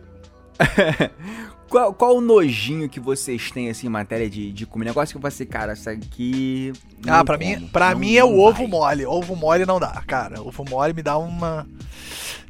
[1.71, 4.85] qual, qual o nojinho que vocês têm, assim, em matéria de, de comer?
[4.85, 6.73] Negócio que você, cara, isso aqui.
[7.07, 8.67] Ah, pra mim, como, pra não- mim é o ovo vai.
[8.67, 9.05] mole.
[9.05, 10.41] Ovo mole não dá, cara.
[10.41, 11.65] Ovo mole me dá uma.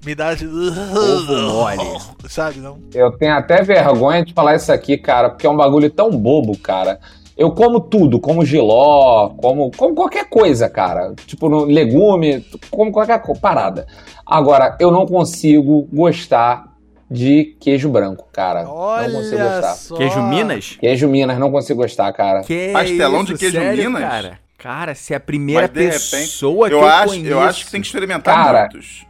[0.03, 0.31] Me dá.
[0.31, 1.99] Ovo mole.
[2.27, 2.79] Sabe, não?
[2.93, 6.57] Eu tenho até vergonha de falar isso aqui, cara, porque é um bagulho tão bobo,
[6.57, 6.99] cara.
[7.37, 11.13] Eu como tudo, como giló, como, como qualquer coisa, cara.
[11.27, 13.87] Tipo, no legume, como qualquer parada.
[14.25, 16.70] Agora, eu não consigo gostar
[17.11, 18.67] de queijo branco, cara.
[18.69, 19.73] Olha não consigo gostar.
[19.75, 19.95] só.
[19.97, 20.77] Queijo Minas?
[20.79, 22.41] Queijo Minas, não consigo gostar, cara.
[22.41, 24.01] Que Pastelão isso, de queijo sério, Minas?
[24.09, 24.39] Cara?
[24.57, 27.27] cara, se é a primeira Mas de repente, pessoa que eu eu acho, conheço...
[27.27, 29.05] eu acho que tem que experimentar Cara, muitos.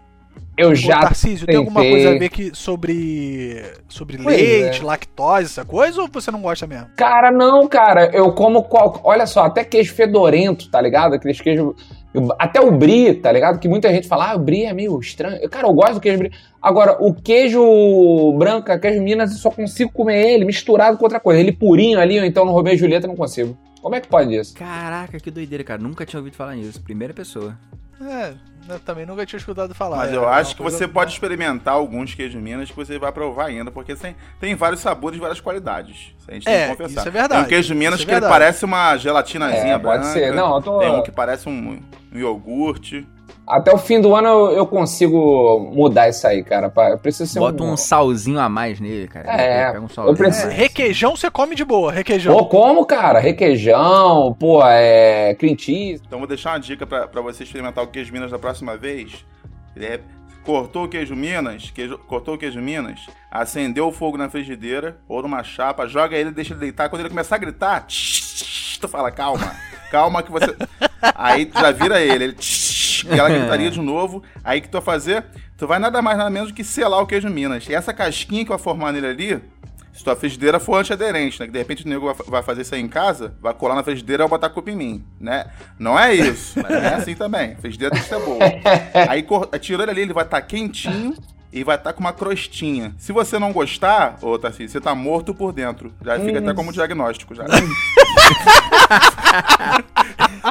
[0.57, 4.81] Eu Ô, já Tarcísio, tem alguma tentei- coisa a ver que, sobre, sobre Pois leite,
[4.81, 4.83] é.
[4.83, 6.87] lactose, essa coisa, ou você não gosta mesmo?
[6.97, 8.11] Cara, não, cara.
[8.13, 8.63] Eu como.
[8.63, 11.13] qual- Olha só, até queijo fedorento, tá ligado?
[11.15, 11.73] Aqueles queijos.
[12.37, 13.59] Até o brie, tá ligado?
[13.59, 15.49] Que muita gente fala, ah, o brie é meio estranho.
[15.49, 16.31] Cara, eu gosto do queijo brie.
[16.61, 21.39] Agora, o queijo branca, queijo Minas, eu só consigo comer ele misturado com outra coisa.
[21.39, 23.57] Ele purinho ali, ou então no Romeu e Julieta, não consigo.
[23.81, 24.53] Como é que pode isso?
[24.53, 25.81] Caraca, que doideira, cara.
[25.81, 26.81] Nunca tinha ouvido falar nisso.
[26.81, 27.57] Primeira pessoa.
[28.03, 28.33] É,
[28.69, 29.97] eu também nunca tinha escutado falar.
[29.97, 33.11] Mas é, eu é acho que você pode experimentar alguns queijos Minas que você vai
[33.11, 36.13] provar ainda, porque tem, tem vários sabores e várias qualidades.
[36.17, 36.99] Isso a gente É, tem que confessar.
[37.01, 37.33] isso é verdade.
[37.33, 40.13] Tem um queijo Minas Isso é que ele parece uma gelatinazinha É, pode branca.
[40.13, 40.33] ser.
[40.33, 41.81] Não, eu tô- Tem um que parece um,
[42.13, 43.07] um iogurte.
[43.51, 46.69] Até o fim do ano eu, eu consigo mudar isso aí, cara.
[46.69, 47.73] pra- Eu preciso ser Bota um.
[47.73, 49.29] um salzinho a mais nele, cara.
[49.29, 50.17] É, Pega um eu salzinho.
[50.17, 52.35] preciso- É, requeijão você come de boa, requeijão.
[52.37, 53.19] Pô, como, cara?
[53.19, 55.35] Requeijão, pô, é.
[55.35, 56.01] Cream cheese.
[56.07, 59.25] Então vou deixar uma dica pra, pra você experimentar o queijo Minas da próxima vez.
[59.75, 59.99] É,
[60.45, 65.21] cortou o queijo Minas, queijo- cortou o queijo Minas, acendeu o fogo na frigideira ou
[65.21, 66.89] numa chapa, joga ele, deixa ele deitar.
[66.89, 67.85] Quando ele começar a gritar,
[68.79, 69.55] tu fala, calma,
[69.91, 70.55] calma que você.
[71.15, 72.35] Aí tu já vira ele, ele
[73.09, 74.23] aquela gritaria de novo.
[74.43, 75.25] Aí que tu vai fazer?
[75.57, 77.67] Tu vai nada mais nada menos do que selar o queijo Minas.
[77.69, 79.41] E essa casquinha que vai formar nele ali,
[79.93, 81.45] se tua frigideira for antiaderente, né?
[81.45, 84.23] Que de repente o nego vai- fazer isso aí em casa, vai colar na frigideira
[84.23, 85.45] e vai botar a culpa em mim, né?
[85.77, 87.53] Não é isso, mas é assim também.
[87.53, 88.39] A frigideira tem que ser boa.
[89.09, 89.25] Aí
[89.59, 91.13] tirou ele ali, ele vai estar quentinho
[91.53, 92.95] e vai estar com uma crostinha.
[92.97, 95.93] Se você não gostar, ô Tarcísio, você tá morto por dentro.
[96.03, 97.43] Já fica até como diagnóstico já.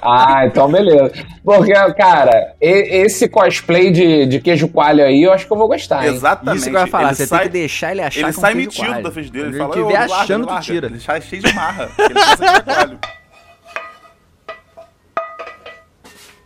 [0.02, 1.12] Ah, então beleza.
[1.44, 6.06] Porque, cara, esse cosplay de, de queijo coalho aí, eu acho que eu vou gostar,
[6.06, 6.14] hein?
[6.14, 6.58] Exatamente.
[6.60, 8.34] Isso que eu ia falar, Ele você sai- tem que deixar ele achar Ele que
[8.36, 9.02] é um sai queijo metido coalho.
[9.02, 9.48] da frigideira.
[9.48, 10.86] Ele Quando fala, ele "Ô, estiver larga, achando, tu larga." tira.
[10.86, 11.90] Ele sai cheio de marra.
[11.98, 12.98] Ele é coalho.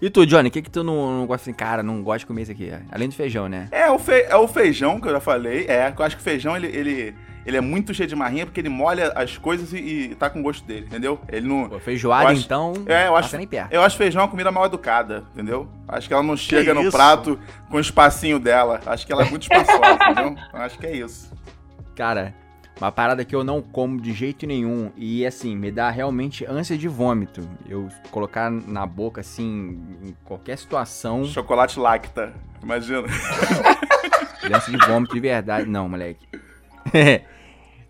[0.03, 1.57] E tu, Johnny, o que que tu não, não gosta assim?
[1.57, 2.71] Cara, não gosta de comer isso aqui.
[2.91, 3.69] Além do feijão, né?
[3.71, 5.65] É o, fe- é o feijão que eu já falei.
[5.69, 7.15] É, que eu acho que o feijão ele, ele,
[7.47, 10.43] ele é muito cheio de marrinha porque ele molha as coisas e, e tá com
[10.43, 11.21] gosto dele, entendeu?
[11.29, 11.69] Ele não.
[11.69, 13.73] Pô, feijoada, acho- então, É, eu acho, nem perto.
[13.73, 15.69] eu acho feijão uma comida mal educada, entendeu?
[15.87, 16.93] Acho que ela não chega no isso?
[16.93, 17.39] prato
[17.71, 18.81] com o espacinho dela.
[18.87, 20.37] Acho que ela é muito espaçosa, entendeu?
[20.53, 21.33] Eu acho que é isso.
[21.95, 22.35] Cara,
[22.81, 26.77] uma parada que eu não como de jeito nenhum e assim, me dá realmente ânsia
[26.77, 27.49] de vômito.
[27.69, 32.33] Eu colocar na boca assim, em qualquer situação, Chocolate lacta.
[32.63, 33.03] Imagina.
[34.53, 35.69] ânsia de vômito de verdade.
[35.69, 36.27] Não, moleque.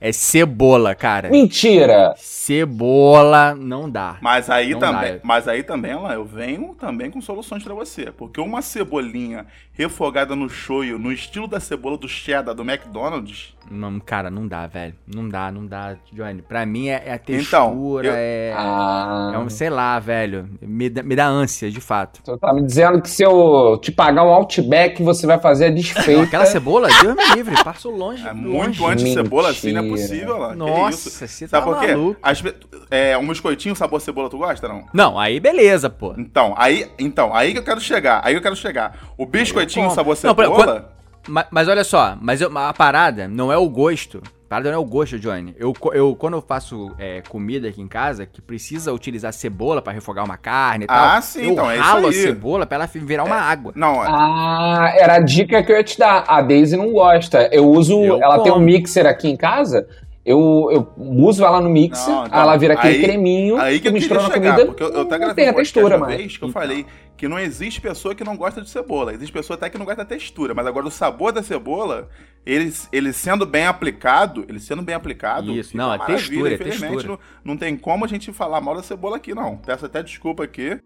[0.07, 1.31] é cebola, cara.
[1.31, 2.15] Mentira!
[2.17, 4.19] Cebola não dá.
[4.21, 5.21] Mas aí Não também, dá.
[5.23, 8.13] mas aí também, lá, eu venho também com soluções pra você.
[8.13, 13.99] Porque uma cebolinha refogada no shoyu, no estilo da cebola do cheddar do McDonald's, Não,
[13.99, 14.95] cara, não dá, velho.
[15.07, 16.43] Não dá, não dá, Johnny.
[16.43, 17.25] Pra mim é, é a Então,
[17.71, 19.33] textura, eu- é, Ah.
[19.35, 20.47] é um, sei lá, velho.
[20.75, 22.21] Me dá, me dá ânsia, de fato.
[22.25, 25.71] Tu tá me dizendo que se eu te pagar um outback, você vai fazer a
[25.71, 26.23] desfeita.
[26.25, 28.27] Aquela cebola, Deus me livre, passo longe.
[28.27, 28.45] é longe.
[28.49, 30.55] muito antes de cebola assim, não é possível, lá.
[30.57, 31.93] Nossa, você Sabe tá por quê?
[31.95, 32.19] maluco.
[32.21, 32.43] As
[32.91, 34.85] é, um biscoitinho sabor cebola, tu gosta, não?
[34.93, 36.13] Não, aí beleza, pô.
[36.19, 38.21] Então, aí, então, aí que eu quero chegar.
[38.25, 38.99] Aí que eu quero chegar.
[39.17, 40.94] O biscoitinho sabor Não, por- cebola.
[41.27, 44.23] Mas, mas olha só, mas eu- a parada não é o gosto.
[44.47, 45.55] A parada não é o gosto, Johnny.
[45.59, 49.93] Eu, eu quando eu faço é, comida aqui em casa, que precisa utilizar cebola pra
[49.93, 50.97] refogar uma carne e tal.
[51.17, 53.73] Ah, sim, eu então, é isso ralo a cebola pra ela virar uma água.
[53.75, 56.25] Não, é- Ah, era a dica que eu ia te dar.
[56.29, 57.49] A Daisy não gosta.
[57.51, 58.01] Eu uso.
[58.05, 58.67] Eu ela tem um como.
[58.67, 59.89] mixer aqui em casa.
[60.27, 63.83] Eu, eu uso ela no mixer, Não, então, ela vira aquele aí- creminho, aí que
[63.83, 64.67] tu eu mistura na chegar, comida.
[64.67, 66.63] porque eu, eu até não gravei tem a textura, uma vez que eu Então.
[66.63, 69.13] falei que não existe pessoa que não gosta de cebola.
[69.13, 72.09] Existe pessoa até que não gosta da textura, mas agora o sabor da cebola,
[72.47, 76.19] ele, ele sendo bem aplicado, ele sendo bem aplicado, Isso, fica não, é maravilha.
[76.19, 77.19] textura, é Infelizmente, textura.
[77.45, 79.59] Não, não tem como a gente falar mal da cebola aqui, não.
[79.59, 80.81] Peço até desculpa aqui.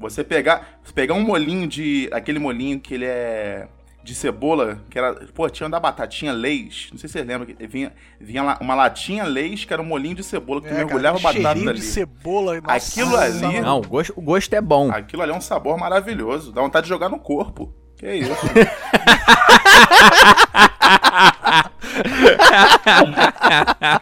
[0.00, 2.08] Você pegar, você pegar um molinho de.
[2.10, 3.68] aquele molinho que ele é.
[4.04, 5.14] De cebola, que era.
[5.32, 6.88] Pô, tinha da batatinha Leis.
[6.90, 7.54] Não sei se vocês lembram.
[7.68, 10.74] Vinha, vinha lá uma latinha Leis que era um molinho de cebola que tu É,
[10.74, 11.78] cara, mergulhava batata cheirinho ali.
[11.78, 12.60] de cebola.
[12.60, 13.60] nossa, Aquilo ali-.
[13.60, 14.90] Não, o gosto, o gosto é bom.
[14.90, 16.50] Aquilo ali é um sabor maravilhoso.
[16.52, 17.72] Dá vontade de jogar no corpo.
[17.96, 18.32] Que isso?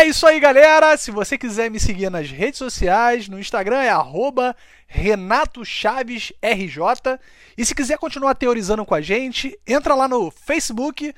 [0.00, 0.96] É isso aí, galera.
[0.96, 7.18] Se você quiser me seguir nas redes sociais, no Instagram é arroba Renato Chaves RJ.
[7.54, 11.12] E se quiser continuar teorizando com a gente, entra lá no facebook.com.br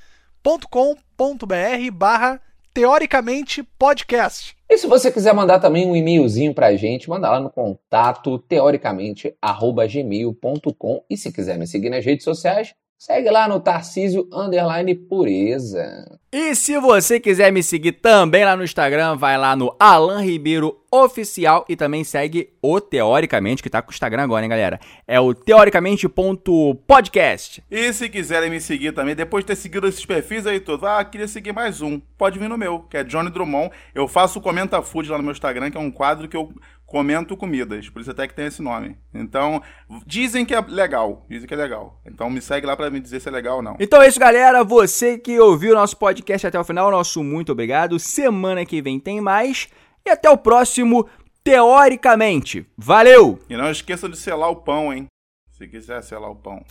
[1.93, 2.41] barra
[2.74, 4.57] teoricamente podcast.
[4.68, 9.33] E se você quiser mandar também um e-mailzinho pra gente, manda lá no contato teoricamente
[9.41, 12.74] arroba gmail.com e se quiser me seguir nas redes sociais,
[13.05, 16.20] segue lá no Tarcísio Underline Pureza.
[16.32, 20.80] E se você quiser me seguir também lá no Instagram, vai lá no Alan Ribeiro
[20.88, 24.78] Oficial e também segue o Teoricamente, que tá com o Instagram agora, hein, galera?
[25.05, 27.64] É o teoricamente.podcast.
[27.68, 31.05] E se quiserem me seguir também, depois de ter seguido esses perfis aí todos, ah,
[31.05, 33.72] queria seguir mais um, pode vir no meu, que é Johnny Drummond.
[33.92, 36.53] Eu faço o Comenta Food lá no meu Instagram, que é um quadro que eu
[36.93, 38.99] comento comidas, por isso até que tem esse nome.
[39.14, 39.62] Então,
[40.07, 41.99] dizem que é legal, dizem que é legal.
[42.05, 43.76] Então me segue lá pra me dizer se é legal ou não.
[43.80, 44.62] Então é isso, galera.
[44.62, 47.99] Você que ouviu o nosso podcast até o final, nosso muito obrigado.
[47.99, 49.68] Semana que vem tem mais.
[50.05, 51.09] E até o próximo,
[51.43, 52.66] teoricamente.
[52.76, 53.38] Valeu!
[53.49, 55.07] E não esqueça de selar o pão, hein?
[55.51, 56.62] Se quiser selar o pão.